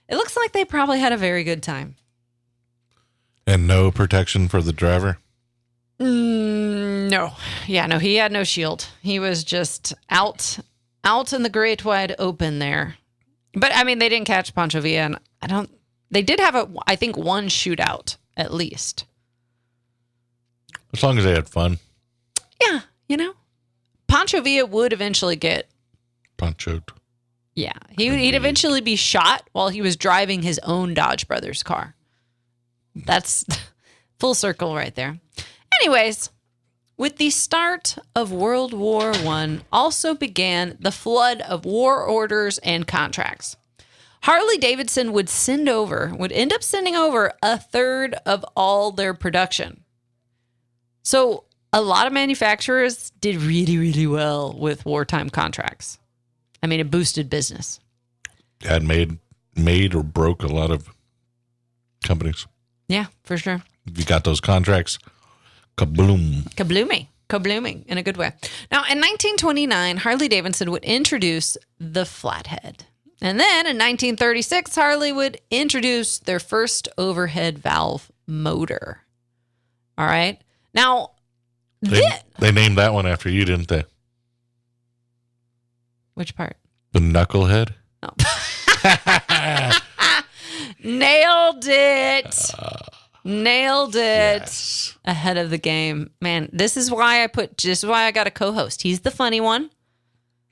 [0.10, 1.98] it looks like they probably had a very good time.
[3.46, 5.20] And no protection for the driver?
[6.00, 7.34] Mm, no.
[7.67, 8.88] Yeah, no, he had no shield.
[9.04, 10.58] He was just out
[11.04, 12.96] out in the great wide open there.
[13.54, 15.70] But I mean, they didn't catch Pancho Villa, and I don't
[16.12, 19.06] they did have a, I think, one shootout at least.
[20.93, 21.80] As long as they had fun.
[22.62, 23.34] Yeah, you know,
[24.08, 25.69] Pancho Villa would eventually get
[26.38, 26.84] Panchoed.
[27.56, 31.63] Yeah, he would, he'd eventually be shot while he was driving his own Dodge Brothers
[31.63, 31.95] car.
[32.95, 33.45] That's
[34.19, 35.19] full circle right there.
[35.82, 36.30] Anyways,
[36.97, 42.88] with the start of World War One, also began the flood of war orders and
[42.88, 43.56] contracts.
[44.24, 49.14] Harley Davidson would send over, would end up sending over a third of all their
[49.14, 49.84] production.
[51.04, 55.98] So a lot of manufacturers did really, really well with wartime contracts.
[56.62, 57.80] I mean, it boosted business.
[58.62, 59.18] Had made
[59.56, 60.90] made or broke a lot of
[62.04, 62.46] companies.
[62.88, 63.64] Yeah, for sure.
[63.86, 65.00] You got those contracts,
[65.78, 66.54] kabloom.
[66.54, 67.08] Kablooming.
[67.28, 68.34] Kablooming in a good way.
[68.72, 72.86] Now, in 1929, Harley Davidson would introduce the flathead.
[73.22, 79.02] And then in 1936, Harley would introduce their first overhead valve motor.
[79.98, 80.42] All right.
[80.74, 81.12] Now,
[81.82, 82.02] They,
[82.40, 83.84] they named that one after you, didn't they?
[86.16, 86.58] which part?
[86.94, 87.74] The knucklehead.
[90.84, 92.52] Nailed it.
[93.24, 94.42] Nailed it.
[94.42, 94.98] Yes.
[95.06, 96.12] Ahead of the game.
[96.22, 98.82] Man, this is why I put, this is why I got a co host.
[98.82, 99.70] He's the funny one.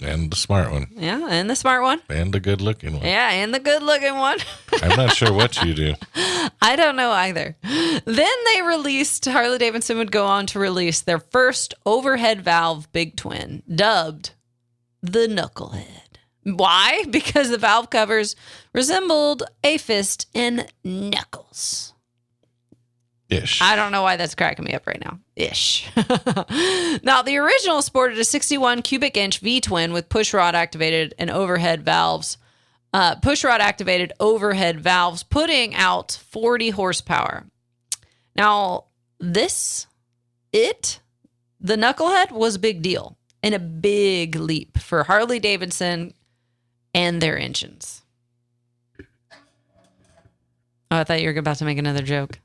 [0.01, 0.88] And the smart one.
[0.95, 1.27] Yeah.
[1.29, 2.01] And the smart one.
[2.09, 3.05] And the good looking one.
[3.05, 3.31] Yeah.
[3.31, 4.39] And the good looking one.
[4.81, 5.93] I'm not sure what you do.
[6.62, 7.57] I don't know either.
[7.62, 13.17] Then they released, Harley Davidson would go on to release their first overhead valve big
[13.17, 14.31] twin, dubbed
[15.01, 15.85] the Knucklehead.
[16.43, 17.03] Why?
[17.12, 18.35] Because the valve covers
[18.73, 21.93] resembled a fist and knuckles.
[23.29, 23.61] Ish.
[23.61, 25.19] I don't know why that's cracking me up right now.
[25.35, 25.87] Ish.
[27.03, 31.29] now, the original sported a 61 cubic inch V twin with push rod activated and
[31.29, 32.37] overhead valves.
[32.91, 37.45] Uh, push rod activated overhead valves, putting out 40 horsepower.
[38.35, 38.85] Now,
[39.19, 39.85] this,
[40.51, 40.99] it,
[41.59, 46.15] the knucklehead was a big deal and a big leap for Harley Davidson
[46.95, 48.01] and their engines.
[50.91, 52.39] Oh, I thought you were about to make another joke.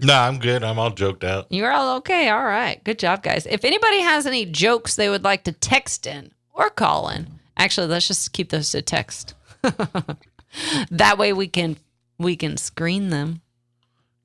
[0.00, 0.62] No, I'm good.
[0.62, 1.46] I'm all joked out.
[1.50, 2.28] You're all okay.
[2.28, 2.82] All right.
[2.84, 3.46] Good job, guys.
[3.46, 7.86] If anybody has any jokes they would like to text in or call in, actually,
[7.86, 9.34] let's just keep those to text.
[10.90, 11.76] that way we can
[12.18, 13.40] we can screen them.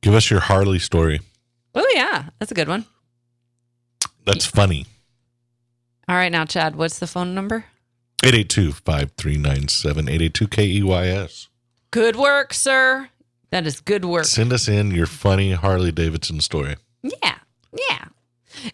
[0.01, 1.21] Give us your Harley story.
[1.73, 2.85] Oh yeah, that's a good one.
[4.25, 4.85] That's funny.
[6.07, 7.65] All right, now Chad, what's the phone number?
[8.23, 11.47] 882 5397 882 KEYS.
[11.91, 13.09] Good work, sir.
[13.51, 14.25] That is good work.
[14.25, 16.77] Send us in your funny Harley Davidson story.
[17.03, 17.37] Yeah.
[17.73, 18.05] Yeah.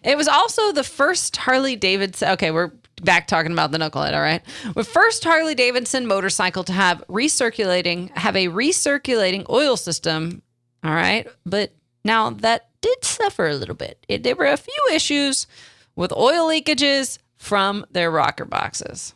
[0.02, 2.30] It was also the first Harley Davidson.
[2.30, 4.42] Okay, we're back talking about the knucklehead, all right?
[4.74, 10.42] The first Harley Davidson motorcycle to have recirculating, have a recirculating oil system,
[10.84, 11.26] all right?
[11.46, 14.04] But now that did suffer a little bit.
[14.08, 15.46] It, there were a few issues
[15.96, 19.14] with oil leakages from their rocker boxes.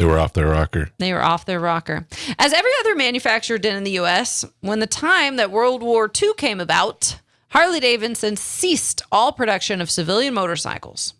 [0.00, 0.88] They were off their rocker.
[0.96, 2.06] They were off their rocker.
[2.38, 6.32] As every other manufacturer did in the US, when the time that World War II
[6.38, 11.12] came about, Harley Davidson ceased all production of civilian motorcycles.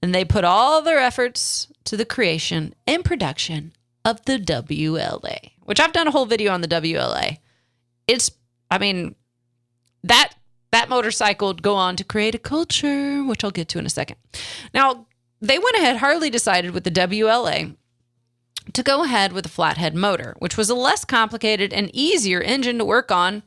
[0.00, 3.74] And they put all their efforts to the creation and production
[4.06, 7.40] of the WLA, which I've done a whole video on the WLA.
[8.06, 8.30] It's,
[8.70, 9.16] I mean,
[10.02, 10.32] that
[10.70, 13.90] that motorcycle would go on to create a culture, which I'll get to in a
[13.90, 14.16] second.
[14.72, 15.08] Now,
[15.42, 17.76] they went ahead, Harley decided with the WLA
[18.74, 22.78] to go ahead with a flathead motor, which was a less complicated and easier engine
[22.78, 23.42] to work on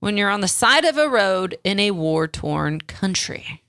[0.00, 3.62] when you're on the side of a road in a war torn country.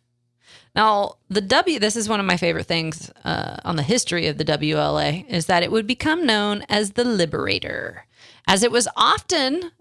[0.75, 4.39] Now, the W, this is one of my favorite things uh, on the history of
[4.39, 8.07] the WLA, is that it would become known as the Liberator,
[8.47, 9.71] as it was often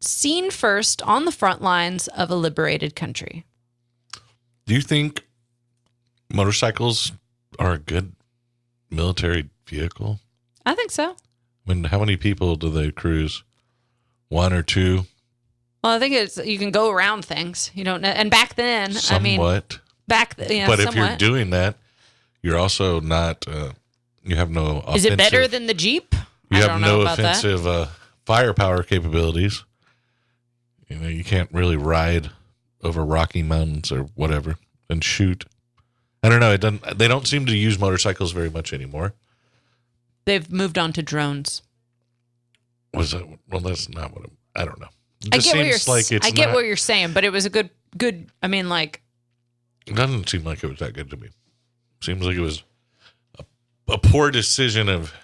[0.00, 3.44] seen first on the front lines of a liberated country.
[4.66, 5.24] Do you think
[6.32, 7.12] motorcycles
[7.58, 8.12] are a good
[8.90, 10.20] military vehicle?
[10.68, 11.16] I think so.
[11.66, 13.42] I mean, how many people do they cruise?
[14.28, 15.06] One or two?
[15.82, 17.70] Well, I think it's you can go around things.
[17.74, 18.10] You don't know.
[18.10, 19.78] And back then, I mean, Somewhat.
[20.06, 21.76] back but if you're doing that,
[22.42, 23.48] you're also not.
[23.48, 23.72] Uh,
[24.22, 24.84] you have no.
[24.94, 26.14] is it better than the Jeep?
[26.50, 27.38] You I have don't know no about that.
[27.38, 27.86] offensive uh,
[28.26, 29.64] firepower capabilities.
[30.88, 32.30] You know, you can't really ride
[32.82, 34.56] over rocky mountains or whatever
[34.90, 35.46] and shoot.
[36.22, 36.52] I don't know.
[36.52, 36.98] It doesn't.
[36.98, 39.14] They don't seem to use motorcycles very much anymore.
[40.28, 41.62] They've moved on to drones.
[42.92, 43.24] Was it?
[43.48, 44.24] Well, that's not what.
[44.26, 44.88] I'm, I don't know.
[45.24, 45.94] It I get what you're.
[45.94, 48.26] like I get not- what you're saying, but it was a good, good.
[48.42, 49.00] I mean, like
[49.86, 51.28] It doesn't seem like it was that good to me.
[52.02, 52.62] Seems like it was
[53.38, 53.44] a,
[53.88, 55.14] a poor decision of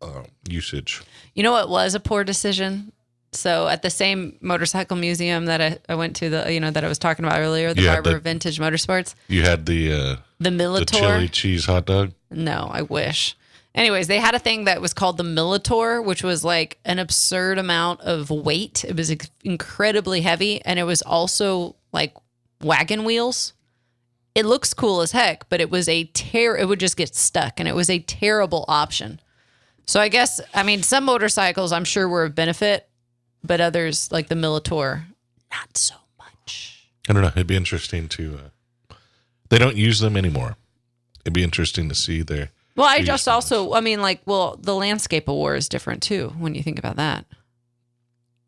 [0.00, 1.02] uh, usage.
[1.34, 2.92] you know, what was a poor decision.
[3.32, 6.82] So at the same motorcycle museum that I, I went to, the you know that
[6.82, 10.16] I was talking about earlier, the Yeah, Barber the- Vintage Motorsports, You had the uh,
[10.40, 12.12] the the chili cheese hot dog.
[12.30, 13.36] No, I wish.
[13.76, 17.58] Anyways, they had a thing that was called the Militor, which was like an absurd
[17.58, 18.84] amount of weight.
[18.84, 22.14] It was incredibly heavy, and it was also like
[22.62, 23.52] wagon wheels.
[24.34, 26.56] It looks cool as heck, but it was a ter.
[26.56, 29.20] It would just get stuck, and it was a terrible option.
[29.86, 32.88] So I guess I mean some motorcycles I'm sure were of benefit,
[33.44, 35.04] but others like the Militor,
[35.50, 36.88] not so much.
[37.08, 37.28] I don't know.
[37.28, 38.40] It'd be interesting to.
[38.90, 38.94] Uh,
[39.50, 40.56] they don't use them anymore.
[41.24, 42.50] It'd be interesting to see their.
[42.76, 46.34] Well, I just also I mean like well the landscape of war is different too
[46.38, 47.24] when you think about that.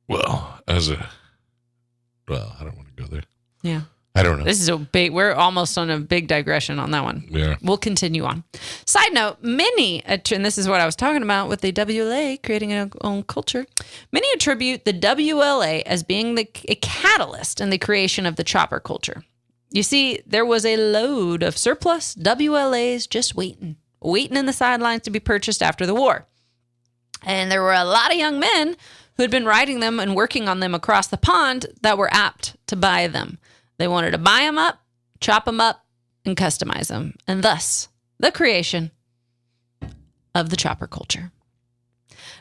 [0.08, 1.08] Well, as a.
[2.26, 3.22] Well, I don't want to go there.
[3.62, 3.82] Yeah.
[4.14, 4.44] I don't know.
[4.44, 7.24] This is a big, we're almost on a big digression on that one.
[7.28, 7.54] Yeah.
[7.62, 8.42] We'll continue on.
[8.84, 12.72] Side note, many, and this is what I was talking about with the WLA creating
[12.72, 13.64] its own culture,
[14.10, 18.80] many attribute the WLA as being the, a catalyst in the creation of the chopper
[18.80, 19.22] culture.
[19.70, 25.02] You see, there was a load of surplus WLAs just waiting, waiting in the sidelines
[25.02, 26.26] to be purchased after the war.
[27.24, 28.76] And there were a lot of young men
[29.16, 32.56] who had been riding them and working on them across the pond that were apt
[32.68, 33.38] to buy them.
[33.78, 34.80] They wanted to buy them up,
[35.20, 35.84] chop them up,
[36.24, 37.14] and customize them.
[37.26, 38.92] And thus, the creation
[40.34, 41.32] of the chopper culture.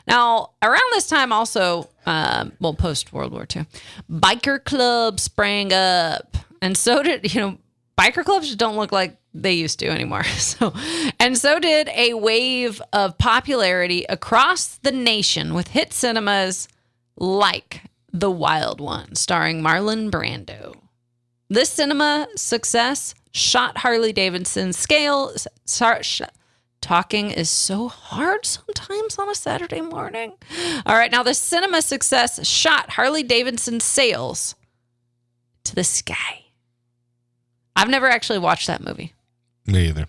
[0.06, 3.66] Now, around this time, also, um, well, post World War II,
[4.10, 6.36] biker clubs sprang up.
[6.62, 7.58] And so did, you know,
[7.98, 10.24] biker clubs don't look like they used to anymore.
[10.38, 10.72] So,
[11.20, 16.68] and so did a wave of popularity across the nation with hit cinemas
[17.16, 20.74] like The Wild One, starring Marlon Brando.
[21.50, 25.32] This cinema success shot Harley Davidson's scale.
[25.64, 26.22] Sorry, sh-
[26.80, 30.32] talking is so hard sometimes on a Saturday morning.
[30.86, 34.54] All right, now the cinema success shot Harley Davidson's sales
[35.64, 36.44] to the sky.
[37.76, 39.14] I've never actually watched that movie.
[39.68, 40.06] Me either.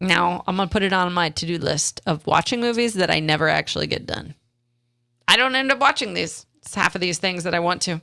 [0.00, 3.48] Now I'm gonna put it on my to-do list of watching movies that I never
[3.48, 4.34] actually get done.
[5.26, 6.46] I don't end up watching these.
[6.58, 8.00] It's half of these things that I want to.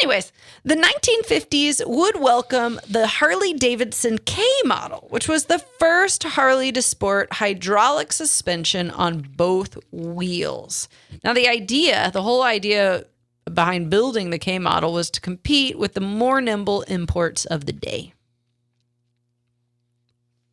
[0.00, 0.32] Anyways,
[0.64, 6.80] the 1950s would welcome the Harley Davidson K model, which was the first Harley to
[6.80, 10.88] sport hydraulic suspension on both wheels.
[11.24, 13.06] Now, the idea, the whole idea
[13.52, 17.72] behind building the K model was to compete with the more nimble imports of the
[17.72, 18.14] day.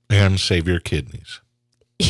[0.09, 1.41] And save your kidneys.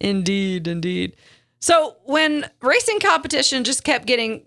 [0.00, 1.16] indeed, indeed.
[1.60, 4.46] So when racing competition just kept getting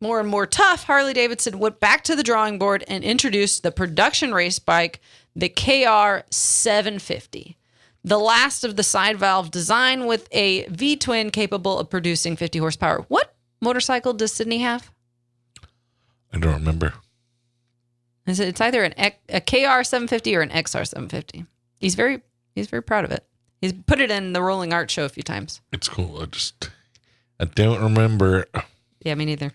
[0.00, 3.70] more and more tough, Harley Davidson went back to the drawing board and introduced the
[3.70, 5.00] production race bike,
[5.34, 7.56] the KR 750.
[8.02, 12.58] The last of the side valve design with a V twin capable of producing 50
[12.58, 13.04] horsepower.
[13.08, 14.90] What motorcycle does Sydney have?
[16.32, 16.94] I don't remember.
[18.30, 21.44] Is It's either an X- a KR 750 or an XR 750.
[21.78, 22.22] He's very
[22.54, 23.24] he's very proud of it.
[23.60, 25.60] He's put it in the Rolling Art show a few times.
[25.72, 26.22] It's cool.
[26.22, 26.70] I just
[27.38, 28.46] I don't remember.
[29.02, 29.52] Yeah, me neither.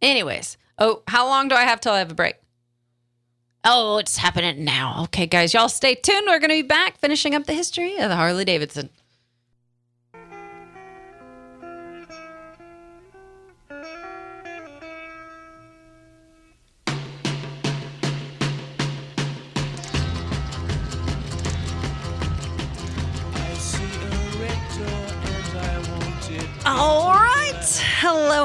[0.00, 2.36] Anyways, oh, how long do I have till I have a break?
[3.64, 5.02] Oh, it's happening now.
[5.04, 6.26] Okay, guys, y'all stay tuned.
[6.28, 8.90] We're going to be back finishing up the history of the Harley Davidson.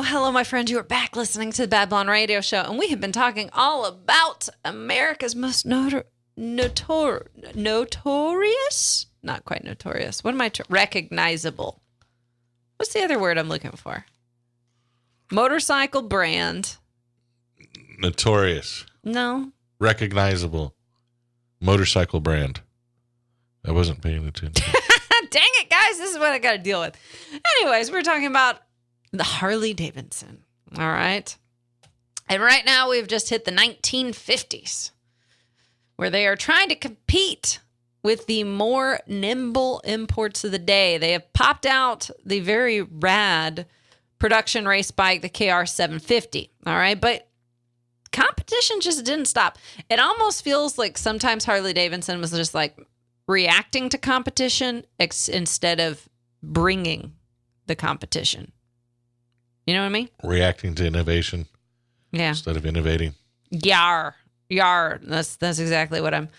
[0.03, 0.67] Hello, hello, my friend.
[0.67, 3.51] You are back listening to the Bad Blonde Radio Show, and we have been talking
[3.53, 10.23] all about America's most notor- notor- notorious, not quite notorious.
[10.23, 10.51] What am I?
[10.69, 11.83] Recognizable.
[12.77, 14.05] What's the other word I'm looking for?
[15.31, 16.77] Motorcycle brand.
[17.99, 20.73] Notorious, No, recognizable,
[21.59, 22.61] motorcycle brand.
[23.63, 24.65] I wasn't paying attention.
[25.29, 25.99] Dang it, guys.
[25.99, 26.97] This is what I got to deal with.
[27.59, 28.61] Anyways, we're talking about
[29.11, 30.43] the Harley Davidson.
[30.77, 31.35] All right.
[32.29, 34.91] And right now, we've just hit the 1950s
[35.97, 37.59] where they are trying to compete
[38.03, 40.97] with the more nimble imports of the day.
[40.97, 43.67] They have popped out the very rad
[44.17, 46.51] production race bike, the KR 750.
[46.65, 46.99] All right.
[46.99, 47.27] But
[48.11, 49.57] competition just didn't stop.
[49.89, 52.77] It almost feels like sometimes Harley Davidson was just like
[53.27, 56.07] reacting to competition ex- instead of
[56.41, 57.13] bringing
[57.67, 58.51] the competition.
[59.65, 60.09] You know what I mean?
[60.23, 61.45] Reacting to innovation
[62.11, 62.29] Yeah.
[62.29, 63.13] instead of innovating.
[63.49, 64.15] Yar.
[64.49, 64.99] Yar.
[65.03, 66.29] That's that's exactly what I'm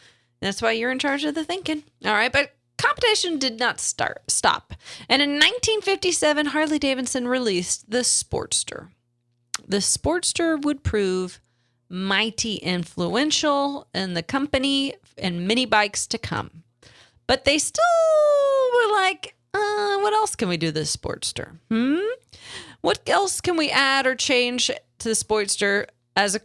[0.41, 1.85] that's why you're in charge of the thinking.
[2.05, 4.75] All right, but competition did not start stop.
[5.09, 8.89] And in 1957 Harley Davidson released the Sportster.
[9.67, 11.41] The Sportster would prove
[11.89, 16.65] mighty influential in the company and mini bikes to come.
[17.27, 17.85] But they still
[18.75, 21.59] were like, uh, what else can we do this Sportster?
[21.71, 21.99] Hmm?
[22.83, 26.41] What else can we add or change to the Sportster as a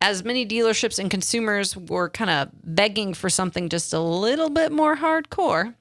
[0.00, 4.70] as many dealerships and consumers were kind of begging for something just a little bit
[4.70, 5.74] more hardcore,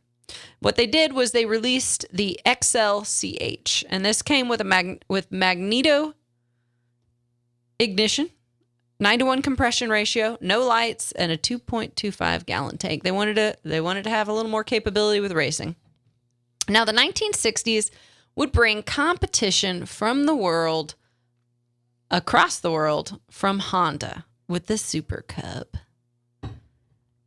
[0.62, 5.30] what they did was they released the XLCH, and this came with a mag- with
[5.30, 6.14] magneto
[7.80, 8.30] ignition,
[8.98, 13.04] nine to one compression ratio, no lights, and a 2.25 gallon tank.
[13.04, 15.76] They wanted to they wanted to have a little more capability with racing.
[16.70, 17.92] Now, the 1960s
[18.36, 20.96] would bring competition from the world
[22.10, 25.68] across the world from Honda with the Super Cub.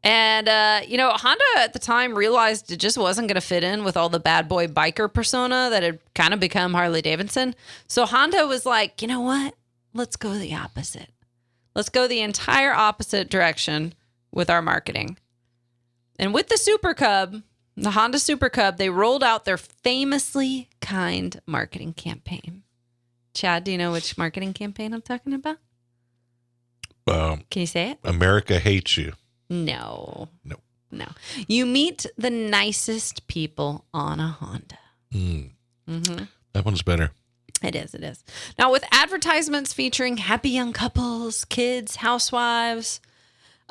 [0.03, 3.65] And, uh, you know, Honda at the time realized it just wasn't going to fit
[3.65, 7.57] in with all the bad boy biker persona that had kind of become Harley Davidson.
[7.89, 9.55] So Honda was like, you know what?
[9.93, 11.11] Let's go the opposite.
[11.75, 13.95] Let's go the entire opposite direction
[14.31, 15.19] with our marketing.
[16.21, 17.43] And with the Super Cub,
[17.77, 22.63] the Honda Super Cub, they rolled out their famously kind marketing campaign.
[23.35, 25.59] Chad, do you know which marketing campaign I'm talking about?
[27.09, 27.99] Um, Can you say it?
[28.05, 29.13] America hates you.
[29.51, 30.29] No.
[30.45, 30.57] No.
[30.91, 31.07] No.
[31.47, 34.79] You meet the nicest people on a Honda.
[35.13, 35.51] Mm,
[35.89, 36.25] Mm-hmm.
[36.53, 37.11] that one's better.
[37.63, 37.95] It is.
[37.95, 38.25] It is.
[38.59, 43.01] Now, with advertisements featuring happy young couples, kids, housewives,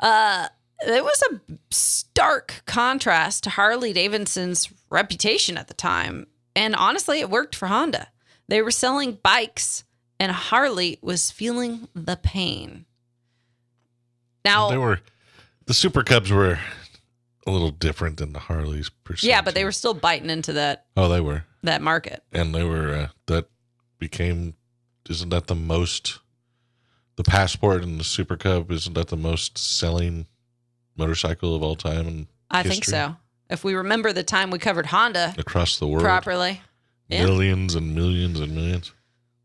[0.00, 0.48] uh,
[0.80, 1.40] it was a
[1.70, 6.26] stark contrast to Harley Davidson's reputation at the time.
[6.56, 8.08] And honestly, it worked for Honda.
[8.48, 9.84] They were selling bikes,
[10.18, 12.86] and Harley was feeling the pain.
[14.44, 15.00] Now, They were
[15.66, 16.58] the Super Cubs were
[17.46, 18.88] a little different than the Harleys.
[19.04, 22.22] Per se, yeah, but they were still biting into that Oh, they were, that market.
[22.32, 22.94] and they were.
[22.94, 23.48] Uh, that
[23.98, 24.54] became.
[25.10, 26.20] Isn't that the most?
[27.16, 30.26] The Passport and the Super Cub isn't that the most selling
[30.96, 33.16] motorcycle of all time and I think so.
[33.48, 36.02] If we remember the time we covered Honda across the world?
[36.04, 36.62] properly,
[37.08, 37.24] Yeah.
[37.24, 38.92] Millions and millions and millions.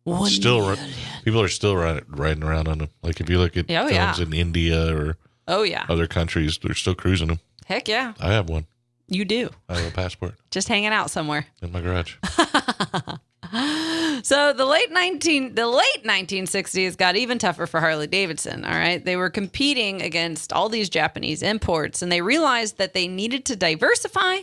[0.03, 0.89] one Still million.
[1.23, 2.89] People are still riding, riding around on them.
[3.03, 4.23] Like if you look at Oh, films yeah.
[4.25, 7.39] in India or Oh yeah, other countries, they're still cruising them.
[7.67, 8.65] heck yeah, I have one.
[9.07, 9.49] you do.
[9.69, 11.45] I have a passport Just hanging out somewhere.
[11.61, 12.15] in my garage.
[14.23, 19.03] so the late 19 the late 1960s got even tougher for Harley Davidson, all right?
[19.03, 23.55] They were competing against all these Japanese imports and they realized that they needed to
[23.55, 24.39] diversify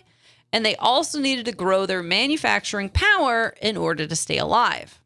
[0.53, 5.01] and they also needed to grow their manufacturing power in order to stay alive.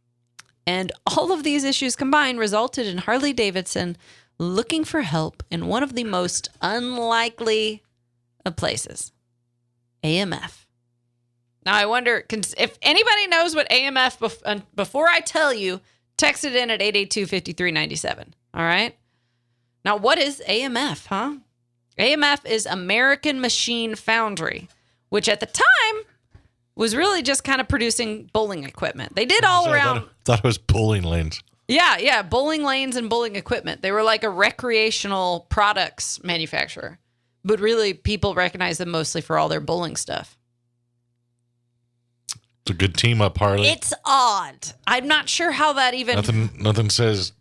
[0.67, 3.97] And all of these issues combined resulted in Harley Davidson
[4.39, 7.83] looking for help in one of the most unlikely
[8.45, 9.13] of places
[10.05, 10.62] AMF.
[11.65, 15.81] Now, I wonder if anybody knows what AMF, bef- uh, before I tell you,
[16.17, 18.35] text it in at 882 5397.
[18.55, 18.97] All right.
[19.85, 21.37] Now, what is AMF, huh?
[21.99, 24.69] AMF is American Machine Foundry,
[25.09, 26.03] which at the time
[26.75, 29.15] was really just kind of producing bowling equipment.
[29.15, 30.01] They did all So I around.
[30.01, 31.43] thought, thought it was bowling lanes.
[31.69, 33.83] Yeah, yeah, bowling lanes and bowling equipment.
[33.83, 36.99] They were like a recreational products manufacturer,
[37.45, 40.37] but really people recognize them mostly for all their bowling stuff.
[42.65, 43.69] It's a good team up, Harley.
[43.69, 44.57] It's odd.
[44.87, 47.33] I'm not sure how that even nothing, nothing says.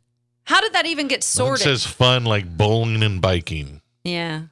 [0.45, 1.63] how did that even get Nothing sorted.
[1.63, 3.81] says fun like bowling and biking.
[4.03, 4.43] yeah,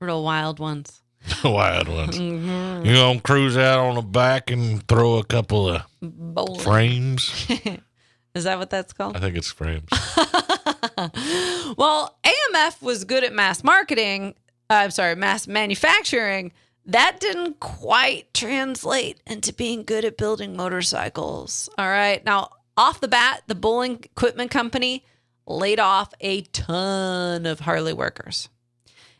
[0.00, 1.02] real wild ones.
[1.44, 2.16] Wild ones.
[2.18, 2.86] Mhm.
[2.86, 6.60] You gonna cruise out on the back and throw a couple of Bowling.
[6.60, 7.46] frames.
[8.36, 9.16] Is that what that's called?
[9.16, 9.88] I think it's frames.
[11.76, 14.34] well, AMF was good at mass marketing.
[14.70, 16.52] Uh, I'm sorry, mass manufacturing.
[16.88, 21.68] That didn't quite translate into being good at building motorcycles.
[21.76, 22.24] All right.
[22.24, 25.04] Now, off the bat, the Bowling Equipment Company
[25.46, 28.48] laid off a ton of Harley workers.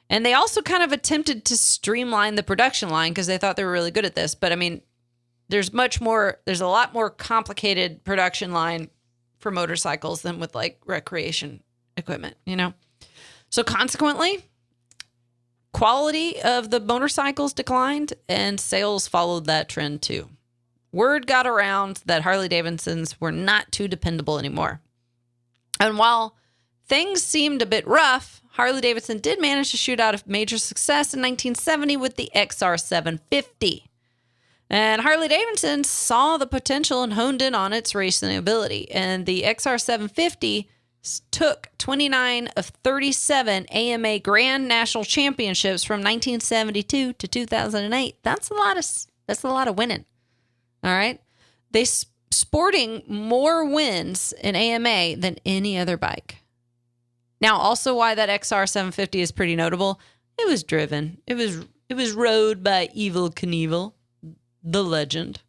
[0.08, 3.64] And they also kind of attempted to streamline the production line because they thought they
[3.64, 4.34] were really good at this.
[4.34, 4.80] But I mean,
[5.50, 8.88] there's much more, there's a lot more complicated production line
[9.38, 11.62] for motorcycles than with like recreation
[11.98, 12.72] equipment, you know?
[13.50, 14.44] So consequently,
[15.78, 20.28] quality of the motorcycles declined and sales followed that trend too.
[20.90, 24.80] Word got around that Harley Davidsons were not too dependable anymore.
[25.78, 26.36] And while
[26.88, 31.14] things seemed a bit rough, Harley Davidson did manage to shoot out a major success
[31.14, 33.88] in 1970 with the XR 750.
[34.68, 38.90] And Harley Davidson saw the potential and honed in on its racing ability.
[38.90, 40.68] And the XR 750
[41.30, 48.16] took 29 of 37 AMA Grand National Championships from 1972 to 2008.
[48.22, 48.86] That's a lot of
[49.26, 50.04] that's a lot of winning.
[50.82, 51.20] All right.
[51.70, 56.42] They sporting more wins in AMA than any other bike.
[57.40, 60.00] Now, also why that XR 750 is pretty notable.
[60.38, 61.18] It was driven.
[61.26, 63.92] It was it was rode by Evel Knievel
[64.62, 65.40] the legend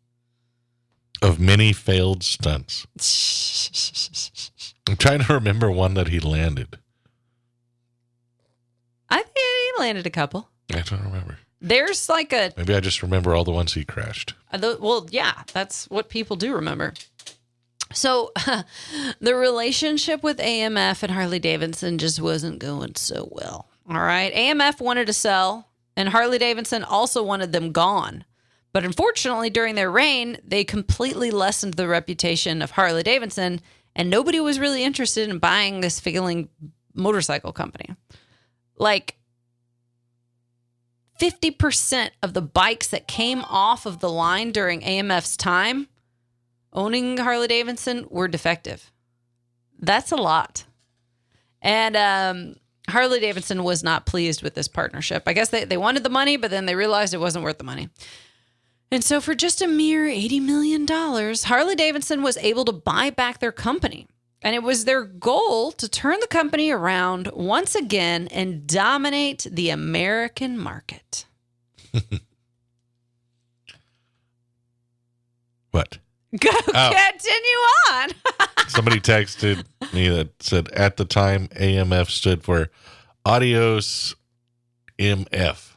[1.22, 2.88] of many failed stunts.
[4.90, 6.80] I'm trying to remember one that he landed.
[9.08, 10.50] I think he landed a couple.
[10.74, 11.38] I don't remember.
[11.62, 14.34] There's like a maybe I just remember all the ones he crashed.
[14.52, 16.94] Uh, well, yeah, that's what people do remember.
[17.94, 18.32] So
[19.20, 23.70] the relationship with AMF and Harley Davidson just wasn't going so well.
[23.88, 24.34] All right.
[24.34, 28.26] AMF wanted to sell, and Harley Davidson also wanted them gone.
[28.72, 33.62] But unfortunately, during their reign, they completely lessened the reputation of Harley Davidson,
[33.96, 36.50] and nobody was really interested in buying this failing
[36.94, 37.96] motorcycle company.
[38.78, 39.16] Like
[41.20, 45.88] 50% of the bikes that came off of the line during AMF's time
[46.72, 48.92] owning Harley Davidson were defective.
[49.80, 50.66] That's a lot.
[51.62, 52.56] And um,
[52.90, 55.24] Harley Davidson was not pleased with this partnership.
[55.26, 57.64] I guess they, they wanted the money, but then they realized it wasn't worth the
[57.64, 57.90] money.
[58.92, 63.40] And so, for just a mere $80 million, Harley Davidson was able to buy back
[63.40, 64.08] their company.
[64.42, 69.70] And it was their goal to turn the company around once again and dominate the
[69.70, 71.26] American market.
[75.72, 76.00] what?
[76.40, 77.10] Go oh.
[77.12, 77.60] continue
[77.92, 78.10] on.
[78.70, 82.70] Somebody texted me that said at the time AMF stood for
[83.26, 84.16] Adios
[84.98, 85.74] MF.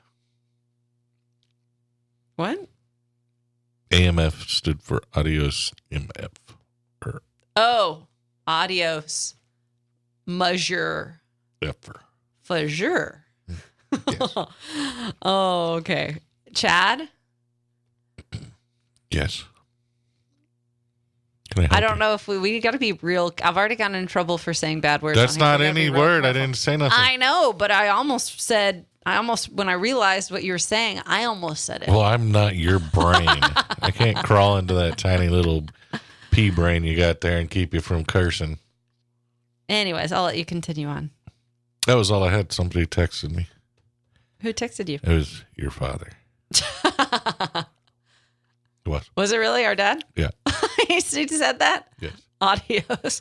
[2.37, 2.69] What?
[3.93, 6.31] AMF stood for Adios MF.
[7.05, 7.23] Or, er.
[7.57, 8.07] oh,
[8.47, 9.35] Adios
[10.27, 11.21] Measure.
[11.61, 12.01] Effer.
[12.41, 13.27] For sure.
[15.23, 16.17] oh, okay.
[16.55, 17.09] Chad?
[19.11, 19.45] Yes.
[21.57, 21.99] I, I, don't you?
[21.99, 23.35] know if we we got to be real.
[23.43, 25.19] I've already gotten in trouble for saying bad words.
[25.19, 26.25] That's not any word.
[26.25, 26.99] I didn't say nothing.
[26.99, 31.01] I know, but I almost said I almost, when I realized what you were saying,
[31.07, 31.89] I almost said it.
[31.89, 33.27] Well, I'm not your brain.
[33.83, 35.65] I can't crawl into that tiny little
[36.31, 38.59] pea brain you got there and keep you from cursing.
[39.69, 41.11] Anyways, I'll let you continue on.
[41.87, 42.53] That was all I had.
[42.53, 43.49] Somebody texted me.
[44.41, 45.01] Who texted you?
[45.03, 46.11] It was your father.
[48.85, 49.09] what?
[49.17, 50.05] Was it really our dad?
[50.17, 50.31] Yeah.
[50.89, 51.89] he said that?
[52.01, 52.13] Yes.
[52.41, 53.21] Audios.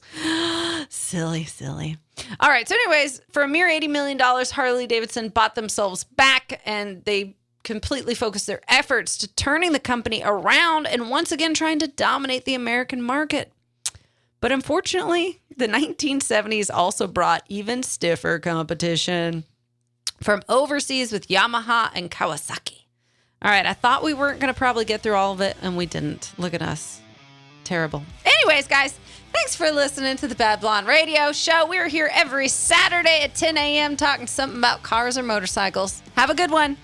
[0.89, 1.97] silly, silly.
[2.39, 2.68] All right.
[2.68, 8.16] So, anyways, for a mere $80 million, Harley Davidson bought themselves back and they completely
[8.16, 12.55] focused their efforts to turning the company around and once again trying to dominate the
[12.55, 13.53] American market.
[14.39, 19.43] But unfortunately, the 1970s also brought even stiffer competition
[20.20, 22.81] from overseas with Yamaha and Kawasaki.
[23.42, 25.76] All right, I thought we weren't going to probably get through all of it, and
[25.76, 26.34] we didn't.
[26.38, 27.02] Look at us.
[27.64, 28.04] Terrible.
[28.26, 29.00] Anyways, guys,
[29.34, 31.66] Thanks for listening to the Bad Blonde Radio Show.
[31.66, 33.96] We're here every Saturday at 10 a.m.
[33.96, 36.02] talking something about cars or motorcycles.
[36.16, 36.76] Have a good one.